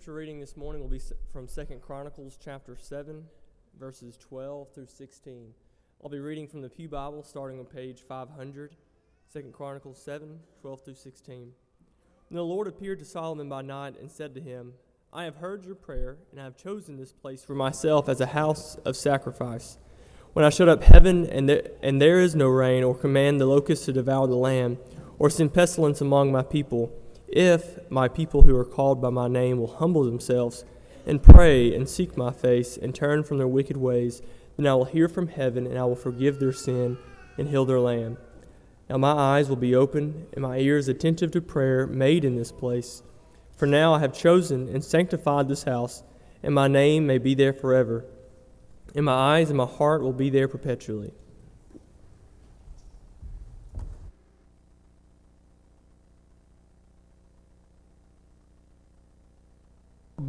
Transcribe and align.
scripture 0.00 0.16
reading 0.16 0.40
this 0.40 0.56
morning 0.56 0.80
will 0.80 0.88
be 0.88 1.00
from 1.30 1.46
Second 1.46 1.82
Chronicles 1.82 2.38
chapter 2.42 2.74
7, 2.74 3.22
verses 3.78 4.16
12 4.16 4.72
through 4.72 4.86
16. 4.86 5.52
I'll 6.02 6.08
be 6.08 6.20
reading 6.20 6.48
from 6.48 6.62
the 6.62 6.70
Pew 6.70 6.88
Bible 6.88 7.22
starting 7.22 7.58
on 7.58 7.66
page 7.66 8.00
500, 8.08 8.76
2 9.30 9.42
Chronicles 9.52 10.02
7, 10.02 10.40
12 10.62 10.84
through 10.86 10.94
16. 10.94 11.52
And 12.30 12.38
the 12.38 12.40
Lord 12.40 12.66
appeared 12.66 13.00
to 13.00 13.04
Solomon 13.04 13.50
by 13.50 13.60
night 13.60 14.00
and 14.00 14.10
said 14.10 14.34
to 14.36 14.40
him, 14.40 14.72
I 15.12 15.24
have 15.24 15.36
heard 15.36 15.66
your 15.66 15.74
prayer, 15.74 16.16
and 16.30 16.40
I 16.40 16.44
have 16.44 16.56
chosen 16.56 16.96
this 16.96 17.12
place 17.12 17.44
for 17.44 17.54
myself 17.54 18.08
as 18.08 18.22
a 18.22 18.26
house 18.28 18.76
of 18.86 18.96
sacrifice. 18.96 19.76
When 20.32 20.46
I 20.46 20.48
shut 20.48 20.70
up 20.70 20.82
heaven, 20.82 21.26
and 21.26 21.46
there, 21.46 21.68
and 21.82 22.00
there 22.00 22.20
is 22.20 22.34
no 22.34 22.48
rain, 22.48 22.84
or 22.84 22.94
command 22.94 23.38
the 23.38 23.44
locusts 23.44 23.84
to 23.84 23.92
devour 23.92 24.26
the 24.26 24.34
land, 24.34 24.78
or 25.18 25.28
send 25.28 25.52
pestilence 25.52 26.00
among 26.00 26.32
my 26.32 26.42
people, 26.42 26.90
if 27.30 27.78
my 27.90 28.08
people 28.08 28.42
who 28.42 28.56
are 28.56 28.64
called 28.64 29.00
by 29.00 29.10
my 29.10 29.28
name 29.28 29.58
will 29.58 29.76
humble 29.76 30.04
themselves 30.04 30.64
and 31.06 31.22
pray 31.22 31.74
and 31.74 31.88
seek 31.88 32.16
my 32.16 32.32
face 32.32 32.76
and 32.76 32.94
turn 32.94 33.22
from 33.22 33.38
their 33.38 33.48
wicked 33.48 33.76
ways, 33.76 34.20
then 34.56 34.66
I 34.66 34.74
will 34.74 34.84
hear 34.84 35.08
from 35.08 35.28
heaven 35.28 35.66
and 35.66 35.78
I 35.78 35.84
will 35.84 35.96
forgive 35.96 36.38
their 36.38 36.52
sin 36.52 36.98
and 37.38 37.48
heal 37.48 37.64
their 37.64 37.80
land. 37.80 38.16
Now 38.88 38.98
my 38.98 39.12
eyes 39.12 39.48
will 39.48 39.56
be 39.56 39.74
open 39.74 40.26
and 40.32 40.42
my 40.42 40.58
ears 40.58 40.88
attentive 40.88 41.30
to 41.32 41.40
prayer 41.40 41.86
made 41.86 42.24
in 42.24 42.36
this 42.36 42.50
place. 42.50 43.02
For 43.56 43.66
now 43.66 43.94
I 43.94 44.00
have 44.00 44.12
chosen 44.12 44.68
and 44.68 44.82
sanctified 44.82 45.46
this 45.46 45.64
house, 45.64 46.02
and 46.42 46.54
my 46.54 46.66
name 46.66 47.06
may 47.06 47.18
be 47.18 47.34
there 47.34 47.52
forever. 47.52 48.04
And 48.94 49.04
my 49.04 49.12
eyes 49.12 49.50
and 49.50 49.58
my 49.58 49.66
heart 49.66 50.02
will 50.02 50.12
be 50.12 50.30
there 50.30 50.48
perpetually. 50.48 51.12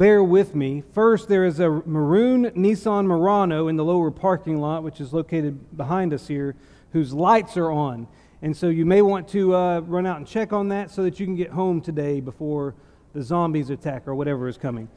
Bear 0.02 0.24
with 0.24 0.52
me. 0.52 0.82
First, 0.94 1.28
there 1.28 1.44
is 1.44 1.60
a 1.60 1.70
maroon 1.70 2.46
Nissan 2.56 3.06
Murano 3.06 3.68
in 3.68 3.76
the 3.76 3.84
lower 3.84 4.10
parking 4.10 4.58
lot, 4.58 4.82
which 4.82 5.00
is 5.00 5.12
located 5.12 5.76
behind 5.76 6.12
us 6.12 6.26
here, 6.26 6.56
whose 6.90 7.14
lights 7.14 7.56
are 7.56 7.70
on. 7.70 8.08
And 8.42 8.56
so 8.56 8.68
you 8.68 8.84
may 8.84 9.00
want 9.00 9.28
to 9.28 9.54
uh, 9.54 9.78
run 9.82 10.04
out 10.04 10.16
and 10.16 10.26
check 10.26 10.52
on 10.52 10.70
that 10.70 10.90
so 10.90 11.04
that 11.04 11.20
you 11.20 11.26
can 11.26 11.36
get 11.36 11.50
home 11.50 11.80
today 11.80 12.18
before 12.18 12.74
the 13.12 13.22
zombies 13.22 13.70
attack 13.70 14.08
or 14.08 14.16
whatever 14.16 14.48
is 14.48 14.58
coming. 14.58 14.88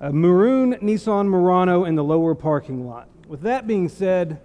A 0.00 0.12
maroon 0.12 0.74
Nissan 0.82 1.26
Murano 1.28 1.86
in 1.86 1.94
the 1.94 2.04
lower 2.04 2.34
parking 2.34 2.86
lot. 2.86 3.08
With 3.26 3.40
that 3.40 3.66
being 3.66 3.88
said, 3.88 4.38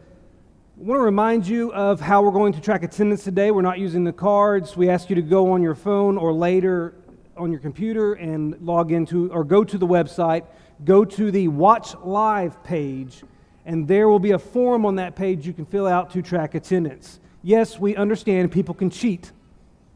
I 0.79 0.83
want 0.85 0.99
to 0.99 1.03
remind 1.03 1.45
you 1.45 1.73
of 1.73 1.99
how 1.99 2.21
we're 2.21 2.31
going 2.31 2.53
to 2.53 2.61
track 2.61 2.81
attendance 2.81 3.25
today. 3.25 3.51
We're 3.51 3.61
not 3.61 3.77
using 3.77 4.05
the 4.05 4.13
cards. 4.13 4.77
We 4.77 4.89
ask 4.89 5.09
you 5.09 5.17
to 5.17 5.21
go 5.21 5.51
on 5.51 5.61
your 5.61 5.75
phone 5.75 6.17
or 6.17 6.31
later 6.31 6.95
on 7.37 7.51
your 7.51 7.59
computer 7.59 8.13
and 8.13 8.59
log 8.61 8.91
into 8.91 9.31
or 9.31 9.43
go 9.43 9.63
to 9.63 9.77
the 9.77 9.87
website, 9.87 10.45
go 10.83 11.05
to 11.05 11.31
the 11.31 11.47
Watch 11.47 11.95
Live 12.03 12.63
page, 12.63 13.23
and 13.65 13.87
there 13.87 14.07
will 14.07 14.19
be 14.19 14.31
a 14.31 14.39
form 14.39 14.85
on 14.85 14.95
that 14.95 15.15
page 15.15 15.45
you 15.45 15.53
can 15.53 15.65
fill 15.65 15.87
out 15.87 16.11
to 16.11 16.21
track 16.21 16.55
attendance. 16.55 17.19
Yes, 17.43 17.79
we 17.79 17.95
understand 17.95 18.51
people 18.51 18.73
can 18.73 18.89
cheat. 18.89 19.31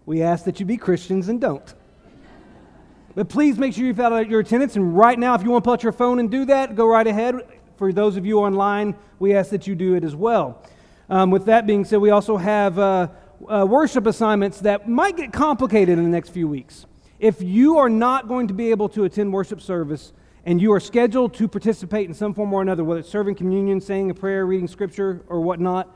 We 0.06 0.22
ask 0.22 0.46
that 0.46 0.60
you 0.60 0.66
be 0.66 0.78
Christians 0.78 1.30
and 1.30 1.40
don't. 1.40 1.74
But 3.14 3.30
please 3.30 3.58
make 3.58 3.74
sure 3.74 3.86
you 3.86 3.94
fill 3.94 4.14
out 4.14 4.30
your 4.30 4.40
attendance. 4.40 4.76
And 4.76 4.98
right 4.98 5.20
now, 5.20 5.36
if 5.36 5.44
you 5.44 5.52
want 5.52 5.64
to 5.64 5.66
pull 5.66 5.74
out 5.74 5.84
your 5.84 5.92
phone 5.92 6.20
and 6.20 6.32
do 6.32 6.46
that, 6.46 6.76
go 6.76 6.86
right 6.86 7.06
ahead. 7.06 7.36
For 7.78 7.92
those 7.92 8.16
of 8.16 8.26
you 8.26 8.40
online, 8.40 8.96
we 9.20 9.36
ask 9.36 9.50
that 9.50 9.68
you 9.68 9.76
do 9.76 9.96
it 9.96 10.04
as 10.04 10.16
well. 10.16 10.64
Um, 11.10 11.30
with 11.30 11.46
that 11.46 11.68
being 11.68 11.84
said, 11.84 12.00
we 12.00 12.10
also 12.10 12.38
have 12.38 12.80
uh, 12.80 13.08
uh, 13.48 13.66
worship 13.68 14.08
assignments 14.08 14.62
that 14.62 14.88
might 14.88 15.18
get 15.18 15.34
complicated 15.34 15.98
in 15.98 16.04
the 16.04 16.10
next 16.10 16.30
few 16.30 16.48
weeks. 16.48 16.86
If 17.22 17.40
you 17.40 17.78
are 17.78 17.88
not 17.88 18.28
going 18.28 18.48
to 18.48 18.54
be 18.56 18.72
able 18.72 18.90
to 18.90 19.04
attend 19.04 19.32
worship 19.32 19.62
service 19.62 20.12
and 20.44 20.60
you 20.60 20.74
are 20.74 20.80
scheduled 20.80 21.36
to 21.36 21.48
participate 21.48 22.08
in 22.08 22.16
some 22.16 22.34
form 22.34 22.52
or 22.52 22.64
another, 22.64 22.84
whether 22.84 23.02
it's 23.02 23.10
serving 23.10 23.36
communion, 23.36 23.80
saying 23.80 24.10
a 24.10 24.16
prayer, 24.16 24.44
reading 24.44 24.68
scripture, 24.68 25.24
or 25.28 25.40
whatnot, 25.40 25.88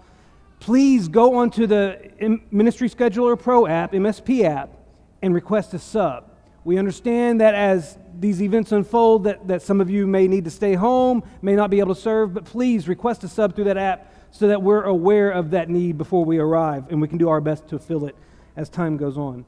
please 0.59 1.07
go 1.07 1.37
onto 1.37 1.65
the 1.65 2.11
Ministry 2.51 2.87
Scheduler 2.87 3.41
Pro 3.41 3.65
app, 3.65 3.93
MSP 3.93 4.43
app, 4.43 4.77
and 5.23 5.33
request 5.33 5.73
a 5.73 5.79
sub. 5.79 6.29
We 6.63 6.77
understand 6.77 7.41
that 7.41 7.55
as 7.55 7.97
these 8.19 8.39
events 8.39 8.71
unfold, 8.71 9.23
that, 9.23 9.47
that 9.47 9.63
some 9.63 9.81
of 9.81 9.89
you 9.89 10.05
may 10.05 10.27
need 10.27 10.43
to 10.45 10.51
stay 10.51 10.75
home, 10.75 11.23
may 11.41 11.55
not 11.55 11.71
be 11.71 11.79
able 11.79 11.95
to 11.95 11.99
serve, 11.99 12.35
but 12.35 12.45
please 12.45 12.87
request 12.87 13.23
a 13.23 13.27
sub 13.27 13.55
through 13.55 13.65
that 13.65 13.77
app 13.77 14.13
so 14.29 14.47
that 14.47 14.61
we're 14.61 14.83
aware 14.83 15.31
of 15.31 15.49
that 15.49 15.71
need 15.71 15.97
before 15.97 16.23
we 16.23 16.37
arrive 16.37 16.85
and 16.91 17.01
we 17.01 17.07
can 17.07 17.17
do 17.17 17.29
our 17.29 17.41
best 17.41 17.67
to 17.69 17.79
fill 17.79 18.05
it 18.05 18.15
as 18.55 18.69
time 18.69 18.95
goes 18.95 19.17
on. 19.17 19.43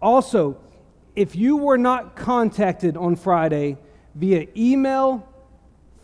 Also, 0.00 0.56
if 1.18 1.34
you 1.34 1.56
were 1.56 1.76
not 1.76 2.14
contacted 2.14 2.96
on 2.96 3.16
Friday 3.16 3.76
via 4.14 4.46
email, 4.56 5.28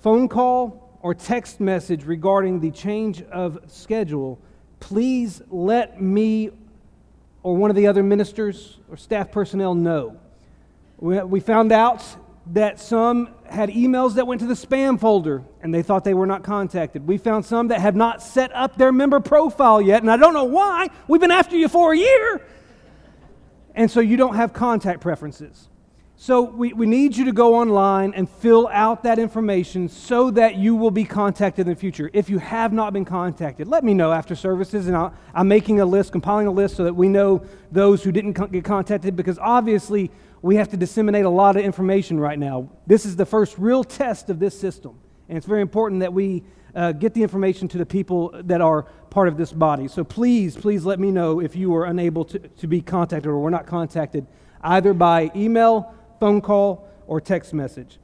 phone 0.00 0.28
call, 0.28 0.98
or 1.02 1.14
text 1.14 1.60
message 1.60 2.04
regarding 2.04 2.58
the 2.58 2.72
change 2.72 3.22
of 3.22 3.60
schedule, 3.69 4.41
please 4.80 5.41
let 5.50 6.02
me 6.02 6.50
or 7.44 7.56
one 7.56 7.70
of 7.70 7.76
the 7.76 7.86
other 7.86 8.02
ministers 8.02 8.80
or 8.91 8.97
staff 8.97 9.30
personnel 9.30 9.76
know. 9.76 10.19
We 10.98 11.38
found 11.38 11.70
out 11.70 12.04
that 12.46 12.81
some 12.81 13.28
had 13.48 13.69
emails 13.69 14.14
that 14.14 14.26
went 14.26 14.41
to 14.41 14.48
the 14.48 14.54
spam 14.54 14.98
folder 14.98 15.44
and 15.62 15.72
they 15.72 15.82
thought 15.82 16.02
they 16.02 16.14
were 16.14 16.26
not 16.26 16.42
contacted. 16.42 17.06
We 17.06 17.19
found 17.19 17.44
some 17.44 17.69
that 17.69 17.81
have 17.81 17.94
not 17.94 18.20
set 18.20 18.52
up 18.52 18.76
their 18.76 18.91
member 18.91 19.20
profile 19.20 19.81
yet, 19.81 20.02
and 20.02 20.10
I 20.10 20.16
don't 20.16 20.34
know 20.34 20.44
why. 20.44 20.88
We've 21.06 21.20
been 21.20 21.31
after 21.31 21.56
you 21.56 21.69
for 21.69 21.92
a 21.92 21.96
year. 21.96 22.42
And 23.75 23.91
so 23.91 24.01
you 24.01 24.17
don't 24.17 24.37
have 24.37 24.53
contact 24.53 25.01
preferences. 25.01 25.69
So 26.17 26.43
we, 26.43 26.73
we 26.73 26.87
need 26.87 27.17
you 27.17 27.25
to 27.25 27.33
go 27.33 27.57
online 27.57 28.15
and 28.15 28.31
fill 28.31 28.69
out 28.69 29.03
that 29.03 29.19
information 29.19 29.89
so 29.89 30.31
that 30.31 30.55
you 30.55 30.77
will 30.77 30.93
be 30.93 31.05
contacted 31.05 31.67
in 31.67 31.75
the 31.75 31.79
future. 31.79 32.09
If 32.12 32.31
you 32.31 32.39
have 32.39 32.73
not 32.73 32.93
been 32.93 33.05
contacted, 33.05 33.67
let 33.67 33.83
me 33.83 33.95
know 33.95 34.12
after 34.12 34.37
services, 34.37 34.87
and 34.87 34.97
i 34.97 35.11
am 35.35 35.49
making 35.49 35.81
a 35.81 35.85
list, 35.85 36.12
compiling 36.12 36.47
a 36.47 36.53
list 36.53 36.77
so 36.77 36.85
that 36.85 36.95
we 36.95 37.09
know 37.09 37.45
those 37.73 38.05
who 38.05 38.12
didn't 38.12 38.33
get 38.53 38.65
contacted 38.65 39.17
because 39.17 39.41
obviously 39.41 40.11
we 40.41 40.55
have 40.55 40.69
to 40.69 40.77
disseminate 40.77 41.25
a 41.25 41.31
lot 41.31 41.56
of 41.56 41.65
information 41.65 42.21
right 42.21 42.39
now. 42.39 42.71
This 42.87 43.05
is 43.05 43.17
the 43.17 43.27
first 43.27 43.59
real 43.59 43.83
test 43.83 44.31
of 44.31 44.39
this 44.39 44.59
system, 44.59 44.97
and 45.29 45.37
it's 45.37 45.47
very 45.47 45.62
important 45.62 46.01
that 46.01 46.12
we 46.12 46.45
uh, 46.75 46.93
get 46.93 47.15
the 47.15 47.23
information 47.23 47.69
to 47.69 47.79
the 47.79 47.87
people 47.87 48.31
that 48.45 48.61
are 48.61 48.83
part 49.11 49.29
of 49.29 49.37
this 49.37 49.53
body. 49.53 49.89
So 49.89 50.03
please, 50.03 50.57
please 50.57 50.85
let 50.85 50.99
me 50.99 51.11
know 51.11 51.41
if 51.41 51.55
you 51.55 51.71
were 51.71 51.85
unable 51.85 52.25
to, 52.27 52.39
to 52.39 52.67
be 52.67 52.81
contacted 52.81 53.27
or 53.27 53.39
were 53.39 53.51
not 53.51 53.67
contacted, 53.67 54.27
either 54.62 54.93
by 54.93 55.31
email, 55.37 55.95
phone 56.19 56.41
call, 56.41 56.89
or 57.07 57.21
text 57.21 57.55
message. 57.55 57.99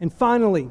And 0.00 0.12
finally, 0.12 0.70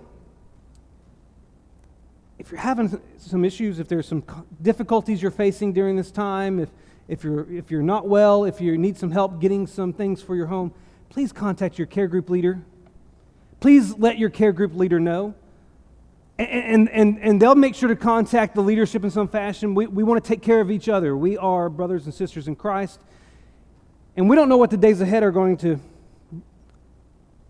if 2.37 2.51
you're 2.51 2.59
having 2.59 3.01
some 3.17 3.43
issues, 3.43 3.79
if 3.79 3.87
there's 3.87 4.07
some 4.07 4.23
difficulties 4.61 5.21
you're 5.21 5.31
facing 5.31 5.73
during 5.73 5.95
this 5.95 6.11
time, 6.11 6.59
if, 6.59 6.69
if, 7.07 7.23
you're, 7.23 7.51
if 7.51 7.71
you're 7.71 7.81
not 7.81 8.07
well, 8.07 8.45
if 8.45 8.61
you 8.61 8.77
need 8.77 8.97
some 8.97 9.11
help 9.11 9.41
getting 9.41 9.65
some 9.67 9.91
things 9.91 10.21
for 10.21 10.35
your 10.35 10.47
home, 10.47 10.73
please 11.09 11.31
contact 11.31 11.77
your 11.77 11.87
care 11.87 12.07
group 12.07 12.29
leader. 12.29 12.61
Please 13.59 13.97
let 13.97 14.17
your 14.17 14.29
care 14.29 14.53
group 14.53 14.73
leader 14.75 14.99
know 14.99 15.33
and, 16.39 16.89
and, 16.89 17.19
and 17.19 17.41
they'll 17.41 17.55
make 17.55 17.75
sure 17.75 17.89
to 17.89 17.95
contact 17.95 18.55
the 18.55 18.61
leadership 18.61 19.03
in 19.03 19.11
some 19.11 19.27
fashion. 19.27 19.75
We, 19.75 19.87
we 19.87 20.03
want 20.03 20.23
to 20.23 20.27
take 20.27 20.41
care 20.41 20.61
of 20.61 20.71
each 20.71 20.87
other. 20.87 21.17
We 21.17 21.37
are 21.37 21.69
brothers 21.69 22.05
and 22.05 22.13
sisters 22.13 22.47
in 22.47 22.55
Christ. 22.55 23.01
And 24.15 24.29
we 24.29 24.35
don't 24.35 24.47
know 24.47 24.57
what 24.57 24.69
the 24.69 24.77
days 24.77 25.01
ahead 25.01 25.21
are 25.23 25.31
going 25.31 25.57
to 25.57 25.79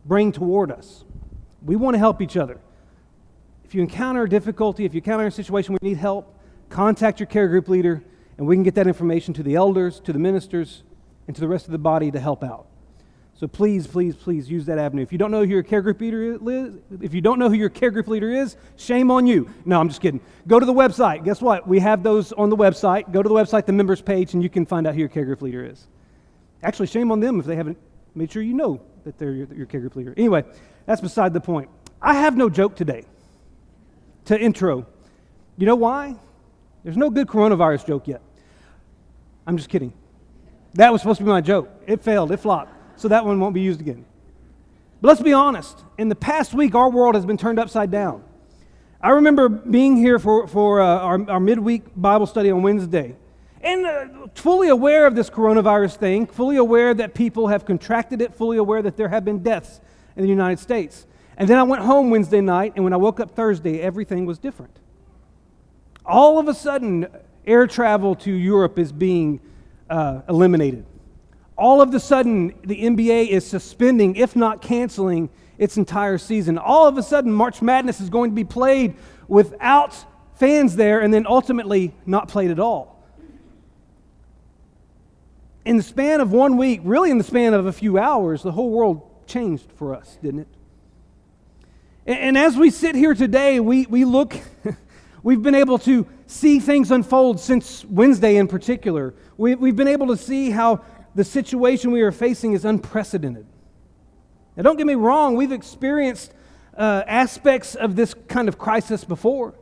bring 0.06 0.32
toward 0.32 0.72
us. 0.72 1.04
We 1.64 1.76
want 1.76 1.94
to 1.94 2.00
help 2.00 2.22
each 2.22 2.36
other. 2.36 2.60
If 3.64 3.76
you 3.76 3.82
encounter 3.82 4.24
a 4.24 4.30
difficulty, 4.30 4.86
if 4.86 4.96
you 4.96 5.02
encounter 5.02 5.28
a 5.28 5.32
situation 5.32 5.74
where 5.74 5.80
you 5.84 5.90
need 5.90 6.00
help, 6.00 6.36
contact 6.70 7.20
your 7.20 7.28
care 7.28 7.48
group 7.48 7.68
leader, 7.68 8.04
and 8.40 8.48
we 8.48 8.56
can 8.56 8.64
get 8.64 8.74
that 8.76 8.88
information 8.88 9.36
to 9.36 9.44
the 9.44 9.54
elders, 9.54 10.00
to 10.00 10.14
the 10.14 10.18
ministers, 10.18 10.82
and 11.28 11.36
to 11.36 11.42
the 11.42 11.48
rest 11.48 11.66
of 11.66 11.72
the 11.72 11.78
body 11.78 12.10
to 12.10 12.20
help 12.20 12.44
out. 12.44 12.66
So 13.40 13.48
please, 13.48 13.88
please, 13.88 14.18
please 14.18 14.52
use 14.52 14.66
that 14.66 14.78
avenue. 14.78 15.02
If 15.02 15.14
you 15.14 15.18
don't 15.18 15.32
know 15.32 15.46
who 15.46 15.50
your 15.50 15.64
care 15.64 15.82
group 15.82 16.02
leader 16.02 16.34
is, 16.34 16.74
if 17.00 17.14
you 17.14 17.22
don't 17.22 17.40
know 17.40 17.48
who 17.48 17.56
your 17.56 17.70
care 17.70 17.90
group 17.90 18.10
leader 18.10 18.30
is, 18.30 18.58
shame 18.76 19.10
on 19.10 19.26
you. 19.26 19.50
No, 19.64 19.80
I'm 19.80 19.88
just 19.88 20.02
kidding. 20.02 20.20
Go 20.46 20.60
to 20.60 20.66
the 20.66 20.74
website. 20.74 21.24
Guess 21.24 21.42
what? 21.42 21.66
We 21.66 21.80
have 21.80 22.04
those 22.04 22.34
on 22.34 22.50
the 22.50 22.58
website. 22.58 23.14
Go 23.14 23.24
to 23.24 23.30
the 23.30 23.36
website, 23.36 23.66
the 23.66 23.72
members 23.72 24.02
page, 24.02 24.34
and 24.34 24.44
you 24.44 24.50
can 24.50 24.66
find 24.66 24.86
out 24.86 24.94
who 24.94 25.00
your 25.00 25.08
care 25.08 25.24
group 25.24 25.42
leader 25.42 25.64
is. 25.64 25.88
Actually, 26.64 26.88
shame 26.88 27.14
on 27.14 27.22
them 27.22 27.40
if 27.40 27.46
they 27.46 27.56
haven't 27.56 27.78
made 28.14 28.30
sure 28.30 28.42
you 28.42 28.54
know 28.54 28.82
that 29.06 29.18
they're 29.18 29.32
your, 29.32 29.48
your 29.54 29.66
care 29.66 29.80
group 29.80 29.96
leader. 29.96 30.14
Anyway, 30.18 30.44
that's 30.86 31.00
beside 31.00 31.32
the 31.32 31.40
point. 31.40 31.70
I 32.02 32.16
have 32.16 32.36
no 32.36 32.50
joke 32.50 32.76
today 32.76 33.06
to 34.26 34.38
intro. 34.38 34.86
You 35.56 35.66
know 35.66 35.76
why? 35.76 36.18
There's 36.84 36.98
no 36.98 37.10
good 37.10 37.28
coronavirus 37.28 37.88
joke 37.88 38.06
yet. 38.06 38.22
I'm 39.48 39.56
just 39.56 39.70
kidding. 39.70 39.94
That 40.74 40.92
was 40.92 41.00
supposed 41.00 41.20
to 41.20 41.24
be 41.24 41.30
my 41.30 41.40
joke. 41.40 41.70
It 41.88 42.04
failed. 42.04 42.34
It 42.34 42.38
flopped 42.42 42.74
so 43.00 43.08
that 43.08 43.26
one 43.26 43.40
won't 43.40 43.54
be 43.54 43.62
used 43.62 43.80
again. 43.80 44.06
But 45.02 45.08
let's 45.08 45.22
be 45.22 45.34
honest. 45.34 45.84
In 45.98 46.10
the 46.10 46.16
past 46.16 46.54
week, 46.54 46.76
our 46.76 46.90
world 46.90 47.16
has 47.16 47.26
been 47.26 47.38
turned 47.38 47.58
upside 47.58 47.92
down. 47.92 48.24
I 49.02 49.12
remember 49.12 49.48
being 49.48 49.96
here 49.96 50.20
for, 50.20 50.48
for 50.48 50.82
uh, 50.82 50.86
our, 50.86 51.30
our 51.30 51.40
midweek 51.40 51.84
Bible 51.96 52.26
study 52.26 52.52
on 52.52 52.62
Wednesday 52.62 53.16
and 53.62 53.86
uh, 53.86 54.28
fully 54.36 54.68
aware 54.68 55.06
of 55.06 55.16
this 55.16 55.30
coronavirus 55.30 55.96
thing, 55.96 56.28
fully 56.28 56.58
aware 56.58 56.94
that 56.94 57.14
people 57.14 57.48
have 57.48 57.66
contracted 57.66 58.22
it, 58.22 58.36
fully 58.36 58.58
aware 58.58 58.82
that 58.82 58.98
there 58.98 59.08
have 59.08 59.24
been 59.24 59.42
deaths 59.42 59.80
in 60.18 60.24
the 60.24 60.30
United 60.30 60.60
States. 60.60 61.08
And 61.38 61.48
then 61.48 61.58
I 61.58 61.64
went 61.64 61.84
home 61.84 62.10
Wednesday 62.10 62.42
night, 62.42 62.74
and 62.76 62.84
when 62.84 62.92
I 62.92 62.98
woke 62.98 63.22
up 63.22 63.32
Thursday, 63.32 63.80
everything 63.80 64.26
was 64.26 64.40
different. 64.40 64.78
All 66.06 66.38
of 66.38 66.50
a 66.50 66.54
sudden, 66.54 67.08
air 67.46 67.68
travel 67.68 68.16
to 68.16 68.32
Europe 68.32 68.78
is 68.78 68.92
being 68.92 69.40
uh, 69.90 70.22
eliminated. 70.28 70.86
All 71.60 71.82
of 71.82 71.94
a 71.94 72.00
sudden, 72.00 72.54
the 72.64 72.84
NBA 72.84 73.28
is 73.28 73.46
suspending, 73.46 74.16
if 74.16 74.34
not 74.34 74.62
canceling, 74.62 75.30
its 75.58 75.76
entire 75.76 76.18
season. 76.18 76.58
All 76.58 76.88
of 76.88 76.98
a 76.98 77.04
sudden, 77.04 77.34
March 77.34 77.62
Madness 77.62 78.00
is 78.00 78.10
going 78.10 78.32
to 78.32 78.36
be 78.36 78.46
played 78.46 78.96
without 79.28 79.94
fans 80.36 80.78
there 80.78 81.02
and 81.02 81.14
then 81.14 81.28
ultimately 81.28 81.94
not 82.06 82.30
played 82.30 82.50
at 82.50 82.60
all. 82.60 83.04
In 85.66 85.76
the 85.76 85.84
span 85.84 86.22
of 86.22 86.32
one 86.32 86.56
week, 86.56 86.80
really 86.86 87.12
in 87.12 87.18
the 87.18 87.26
span 87.26 87.54
of 87.54 87.66
a 87.66 87.74
few 87.74 87.98
hours, 88.00 88.42
the 88.42 88.54
whole 88.54 88.70
world 88.70 89.28
changed 89.28 89.70
for 89.76 89.94
us, 89.94 90.18
didn't 90.24 90.40
it? 90.40 90.48
And, 92.06 92.20
and 92.20 92.38
as 92.38 92.56
we 92.56 92.70
sit 92.70 92.96
here 92.96 93.14
today, 93.14 93.60
we, 93.60 93.86
we 93.88 94.06
look, 94.06 94.40
we've 95.24 95.44
been 95.44 95.56
able 95.56 95.78
to 95.80 96.08
see 96.26 96.62
things 96.62 96.90
unfold 96.90 97.42
since 97.42 97.84
Wednesday 97.84 98.38
in 98.38 98.48
particular. 98.48 99.14
We, 99.36 99.56
we've 99.56 99.76
been 99.76 99.90
able 99.90 100.08
to 100.08 100.18
see 100.18 100.52
how 100.52 100.86
the 101.20 101.26
situation 101.26 101.92
we 101.92 102.00
are 102.00 102.14
facing 102.14 102.54
is 102.54 102.64
unprecedented. 102.64 103.46
Now, 104.56 104.64
don't 104.64 104.78
get 104.78 104.88
me 104.88 104.96
wrong, 104.96 105.36
we've 105.36 105.52
experienced 105.52 106.34
uh, 106.78 107.04
aspects 107.08 107.76
of 107.76 107.98
this 107.98 108.14
kind 108.30 108.48
of 108.48 108.58
crisis 108.58 109.04
before. 109.04 109.54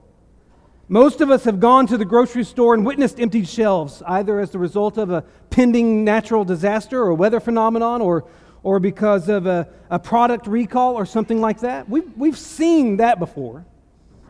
Most 0.88 1.20
of 1.20 1.32
us 1.32 1.46
have 1.46 1.60
gone 1.60 1.88
to 1.88 1.98
the 1.98 2.06
grocery 2.06 2.44
store 2.44 2.76
and 2.76 2.86
witnessed 2.86 3.20
emptied 3.20 3.48
shelves, 3.48 4.04
either 4.06 4.40
as 4.40 4.52
the 4.52 4.60
result 4.60 5.00
of 5.00 5.10
a 5.10 5.24
pending 5.50 6.04
natural 6.04 6.46
disaster 6.46 7.02
or 7.02 7.16
weather 7.16 7.40
phenomenon 7.40 8.04
or, 8.04 8.26
or 8.62 8.80
because 8.80 9.28
of 9.28 9.48
a, 9.48 9.68
a 9.90 9.98
product 9.98 10.46
recall 10.46 10.94
or 10.94 11.08
something 11.08 11.42
like 11.42 11.62
that. 11.62 11.90
We've, 11.90 12.16
we've 12.16 12.38
seen 12.38 12.98
that 12.98 13.18
before. 13.18 13.66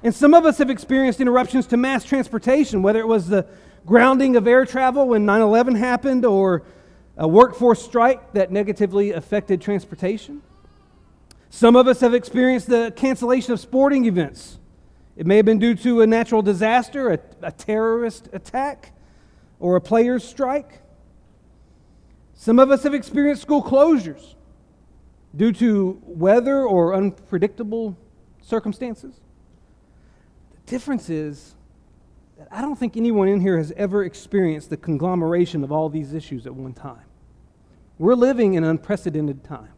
And 0.02 0.16
some 0.16 0.34
of 0.34 0.46
us 0.46 0.60
have 0.60 0.70
experienced 0.70 1.20
interruptions 1.20 1.68
to 1.68 1.76
mass 1.76 2.06
transportation, 2.06 2.84
whether 2.84 3.00
it 3.00 3.08
was 3.08 3.28
the 3.28 3.46
grounding 3.86 4.38
of 4.38 4.48
air 4.48 4.66
travel 4.66 5.10
when 5.10 5.26
9 5.26 5.42
11 5.42 5.76
happened 5.76 6.24
or 6.24 6.64
a 7.18 7.28
workforce 7.28 7.84
strike 7.84 8.34
that 8.34 8.52
negatively 8.52 9.12
affected 9.12 9.60
transportation. 9.62 10.42
Some 11.50 11.76
of 11.76 11.88
us 11.88 12.00
have 12.02 12.14
experienced 12.14 12.68
the 12.68 12.94
cancellation 12.96 13.54
of 13.54 13.60
sporting 13.60 14.06
events. 14.06 14.60
It 15.16 15.26
may 15.26 15.38
have 15.38 15.46
been 15.46 15.58
due 15.58 15.74
to 15.76 16.02
a 16.02 16.08
natural 16.08 16.44
disaster, 16.44 17.10
a, 17.10 17.20
a 17.42 17.52
terrorist 17.52 18.30
attack, 18.34 18.94
or 19.60 19.76
a 19.76 19.82
player's 19.82 20.24
strike. 20.24 20.82
Some 22.36 22.60
of 22.60 22.70
us 22.70 22.84
have 22.84 22.94
experienced 22.94 23.42
school 23.42 23.64
closures 23.64 24.36
due 25.36 25.52
to 25.54 26.00
weather 26.04 26.62
or 26.62 26.94
unpredictable 26.94 27.98
circumstances. 28.42 29.16
The 30.52 30.72
difference 30.72 31.10
is 31.10 31.56
that 32.38 32.48
I 32.52 32.62
don't 32.62 32.76
think 32.76 32.96
anyone 32.96 33.28
in 33.28 33.42
here 33.42 33.58
has 33.58 33.74
ever 33.76 34.04
experienced 34.04 34.70
the 34.70 34.78
conglomeration 34.78 35.64
of 35.64 35.72
all 35.72 35.90
these 35.90 36.14
issues 36.14 36.46
at 36.46 36.54
one 36.54 36.74
time. 36.74 37.07
We're 38.00 38.16
living 38.16 38.54
in 38.54 38.64
unprecedented 38.64 39.44
times. 39.44 39.70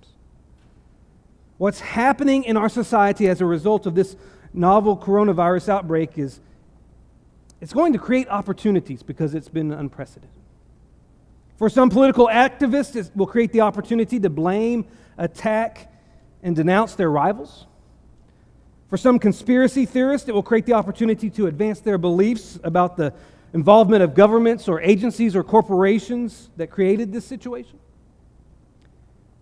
What's 1.57 1.79
happening 1.79 2.43
in 2.43 2.57
our 2.57 2.69
society 2.69 3.27
as 3.27 3.41
a 3.41 3.45
result 3.45 3.85
of 3.85 3.95
this 3.95 4.15
novel 4.53 4.97
coronavirus 4.97 5.69
outbreak 5.69 6.17
is 6.17 6.39
it's 7.61 7.73
going 7.73 7.93
to 7.93 7.99
create 7.99 8.29
opportunities 8.29 9.03
because 9.03 9.35
it's 9.35 9.49
been 9.49 9.71
unprecedented. 9.71 10.29
For 11.57 11.69
some 11.69 11.89
political 11.89 12.27
activists, 12.27 12.95
it 12.95 13.11
will 13.15 13.27
create 13.27 13.51
the 13.51 13.61
opportunity 13.61 14.19
to 14.21 14.29
blame, 14.29 14.85
attack, 15.17 15.91
and 16.41 16.55
denounce 16.55 16.95
their 16.95 17.11
rivals. 17.11 17.65
For 18.89 18.95
some 18.95 19.19
conspiracy 19.19 19.85
theorists, 19.85 20.29
it 20.29 20.33
will 20.33 20.43
create 20.43 20.65
the 20.65 20.73
opportunity 20.73 21.29
to 21.31 21.47
advance 21.47 21.81
their 21.81 21.97
beliefs 21.97 22.57
about 22.63 22.95
the 22.95 23.13
involvement 23.53 24.01
of 24.01 24.15
governments 24.15 24.69
or 24.69 24.79
agencies 24.81 25.35
or 25.35 25.43
corporations 25.43 26.49
that 26.55 26.67
created 26.67 27.11
this 27.11 27.25
situation. 27.25 27.77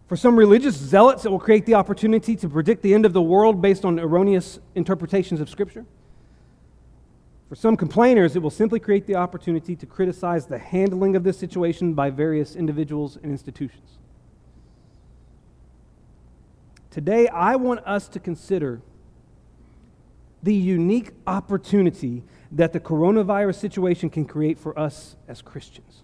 For 0.07 0.15
some 0.15 0.37
religious 0.37 0.75
zealots, 0.75 1.25
it 1.25 1.29
will 1.29 1.39
create 1.39 1.65
the 1.65 1.73
opportunity 1.73 2.35
to 2.37 2.47
predict 2.47 2.81
the 2.81 2.93
end 2.93 3.05
of 3.05 3.11
the 3.11 3.21
world 3.21 3.61
based 3.61 3.83
on 3.83 3.99
erroneous 3.99 4.59
interpretations 4.73 5.41
of 5.41 5.49
Scripture. 5.49 5.85
For 7.49 7.55
some 7.55 7.75
complainers, 7.75 8.35
it 8.35 8.39
will 8.39 8.49
simply 8.49 8.79
create 8.79 9.05
the 9.05 9.15
opportunity 9.15 9.75
to 9.75 9.85
criticize 9.85 10.47
the 10.47 10.59
handling 10.59 11.15
of 11.15 11.23
this 11.23 11.37
situation 11.37 11.93
by 11.93 12.09
various 12.09 12.55
individuals 12.55 13.17
and 13.21 13.31
institutions. 13.31 13.99
Today, 16.89 17.27
I 17.27 17.57
want 17.57 17.85
us 17.85 18.07
to 18.09 18.19
consider 18.19 18.81
the 20.41 20.55
unique 20.55 21.11
opportunity 21.25 22.23
that 22.51 22.71
the 22.71 22.79
coronavirus 22.79 23.55
situation 23.55 24.09
can 24.09 24.25
create 24.25 24.57
for 24.57 24.77
us 24.79 25.17
as 25.27 25.41
Christians. 25.41 26.03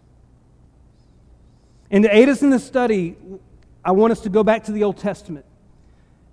And 1.90 2.04
to 2.04 2.16
aid 2.16 2.28
us 2.28 2.42
in 2.42 2.50
this 2.50 2.66
study, 2.66 3.16
I 3.86 3.92
want 3.92 4.12
us 4.12 4.22
to 4.22 4.30
go 4.30 4.44
back 4.44 4.64
to 4.66 4.72
the 4.72 4.84
Old 4.84 4.98
Testament. 4.98 5.46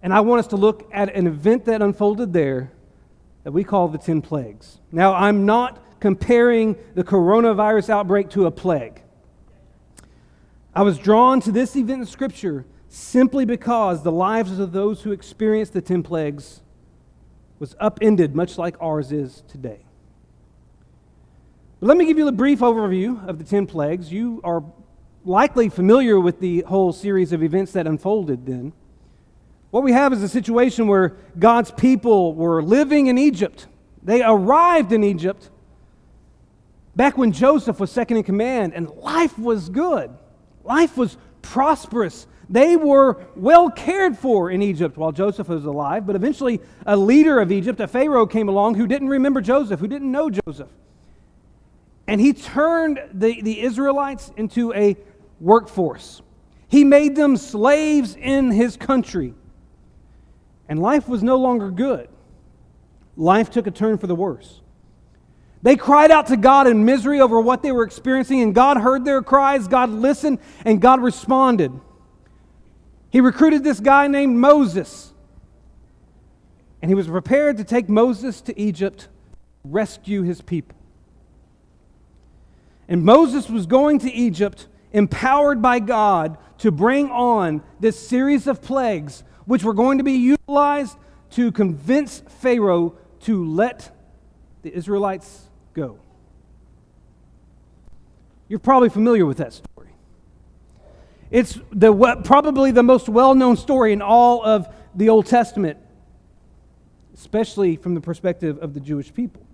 And 0.02 0.14
I 0.14 0.20
want 0.20 0.40
us 0.40 0.46
to 0.48 0.56
look 0.56 0.88
at 0.92 1.14
an 1.14 1.26
event 1.26 1.66
that 1.66 1.82
unfolded 1.82 2.32
there 2.32 2.72
that 3.44 3.52
we 3.52 3.64
call 3.64 3.88
the 3.88 3.98
10 3.98 4.22
plagues. 4.22 4.78
Now, 4.92 5.14
I'm 5.14 5.46
not 5.46 6.00
comparing 6.00 6.76
the 6.94 7.04
coronavirus 7.04 7.90
outbreak 7.90 8.30
to 8.30 8.46
a 8.46 8.50
plague. 8.50 9.02
I 10.74 10.82
was 10.82 10.98
drawn 10.98 11.40
to 11.42 11.52
this 11.52 11.76
event 11.76 12.00
in 12.00 12.06
Scripture 12.06 12.64
simply 12.88 13.44
because 13.44 14.02
the 14.02 14.12
lives 14.12 14.58
of 14.58 14.72
those 14.72 15.02
who 15.02 15.12
experienced 15.12 15.72
the 15.72 15.82
10 15.82 16.02
plagues 16.02 16.60
was 17.58 17.76
upended, 17.78 18.34
much 18.34 18.56
like 18.56 18.76
ours 18.80 19.12
is 19.12 19.42
today. 19.48 19.80
But 21.78 21.88
let 21.88 21.96
me 21.96 22.06
give 22.06 22.18
you 22.18 22.28
a 22.28 22.32
brief 22.32 22.60
overview 22.60 23.26
of 23.28 23.38
the 23.38 23.44
10 23.44 23.66
plagues. 23.66 24.10
You 24.12 24.40
are 24.44 24.62
likely 25.24 25.68
familiar 25.68 26.18
with 26.18 26.40
the 26.40 26.62
whole 26.62 26.92
series 26.92 27.32
of 27.32 27.42
events 27.42 27.72
that 27.72 27.86
unfolded 27.86 28.46
then. 28.46 28.72
What 29.70 29.82
we 29.82 29.92
have 29.92 30.12
is 30.12 30.22
a 30.22 30.28
situation 30.28 30.88
where 30.88 31.16
God's 31.38 31.70
people 31.70 32.34
were 32.34 32.62
living 32.62 33.06
in 33.06 33.18
Egypt. 33.18 33.66
They 34.02 34.22
arrived 34.22 34.92
in 34.92 35.04
Egypt 35.04 35.50
back 36.96 37.16
when 37.16 37.32
Joseph 37.32 37.78
was 37.78 37.90
second 37.90 38.16
in 38.16 38.22
command, 38.24 38.74
and 38.74 38.88
life 38.90 39.38
was 39.38 39.68
good. 39.68 40.10
Life 40.64 40.96
was 40.96 41.16
prosperous. 41.42 42.26
They 42.48 42.76
were 42.76 43.24
well 43.36 43.70
cared 43.70 44.18
for 44.18 44.50
in 44.50 44.60
Egypt 44.60 44.96
while 44.96 45.12
Joseph 45.12 45.48
was 45.48 45.64
alive, 45.64 46.04
but 46.04 46.16
eventually 46.16 46.60
a 46.84 46.96
leader 46.96 47.38
of 47.38 47.52
Egypt, 47.52 47.78
a 47.78 47.86
Pharaoh, 47.86 48.26
came 48.26 48.48
along 48.48 48.74
who 48.74 48.88
didn't 48.88 49.08
remember 49.08 49.40
Joseph, 49.40 49.78
who 49.78 49.86
didn't 49.86 50.10
know 50.10 50.30
Joseph. 50.30 50.70
And 52.08 52.20
he 52.20 52.32
turned 52.32 53.00
the, 53.14 53.40
the 53.40 53.60
Israelites 53.60 54.32
into 54.36 54.74
a 54.74 54.96
workforce. 55.40 56.22
He 56.68 56.84
made 56.84 57.16
them 57.16 57.36
slaves 57.36 58.14
in 58.14 58.50
his 58.50 58.76
country. 58.76 59.34
And 60.68 60.78
life 60.78 61.08
was 61.08 61.22
no 61.22 61.36
longer 61.36 61.70
good. 61.70 62.08
Life 63.16 63.50
took 63.50 63.66
a 63.66 63.70
turn 63.72 63.98
for 63.98 64.06
the 64.06 64.14
worse. 64.14 64.60
They 65.62 65.76
cried 65.76 66.10
out 66.10 66.28
to 66.28 66.36
God 66.36 66.66
in 66.66 66.84
misery 66.84 67.20
over 67.20 67.40
what 67.40 67.62
they 67.62 67.72
were 67.72 67.82
experiencing, 67.82 68.40
and 68.40 68.54
God 68.54 68.78
heard 68.78 69.04
their 69.04 69.20
cries, 69.20 69.68
God 69.68 69.90
listened, 69.90 70.38
and 70.64 70.80
God 70.80 71.02
responded. 71.02 71.72
He 73.10 73.20
recruited 73.20 73.64
this 73.64 73.80
guy 73.80 74.06
named 74.06 74.36
Moses, 74.36 75.12
and 76.80 76.90
he 76.90 76.94
was 76.94 77.08
prepared 77.08 77.58
to 77.58 77.64
take 77.64 77.88
Moses 77.88 78.40
to 78.42 78.58
Egypt, 78.58 79.08
rescue 79.64 80.22
his 80.22 80.40
people. 80.40 80.76
And 82.88 83.04
Moses 83.04 83.50
was 83.50 83.66
going 83.66 83.98
to 83.98 84.10
Egypt 84.10 84.66
empowered 84.92 85.62
by 85.62 85.78
God 85.78 86.38
to 86.58 86.70
bring 86.70 87.10
on 87.10 87.62
this 87.78 87.98
series 87.98 88.46
of 88.46 88.60
plagues, 88.62 89.22
which 89.46 89.64
were 89.64 89.74
going 89.74 89.98
to 89.98 90.04
be 90.04 90.12
utilized 90.12 90.96
to 91.30 91.52
convince 91.52 92.20
Pharaoh 92.40 92.94
to 93.20 93.44
let 93.44 93.94
the 94.62 94.74
Israelites 94.74 95.48
go. 95.74 95.98
You're 98.48 98.58
probably 98.58 98.88
familiar 98.88 99.24
with 99.24 99.38
that 99.38 99.52
story. 99.52 99.90
It's 101.30 101.58
the, 101.70 101.94
probably 102.24 102.72
the 102.72 102.82
most 102.82 103.08
well 103.08 103.34
known 103.34 103.56
story 103.56 103.92
in 103.92 104.02
all 104.02 104.44
of 104.44 104.68
the 104.94 105.08
Old 105.08 105.26
Testament, 105.26 105.78
especially 107.14 107.76
from 107.76 107.94
the 107.94 108.00
perspective 108.00 108.58
of 108.58 108.74
the 108.74 108.80
Jewish 108.80 109.14
people. 109.14 109.46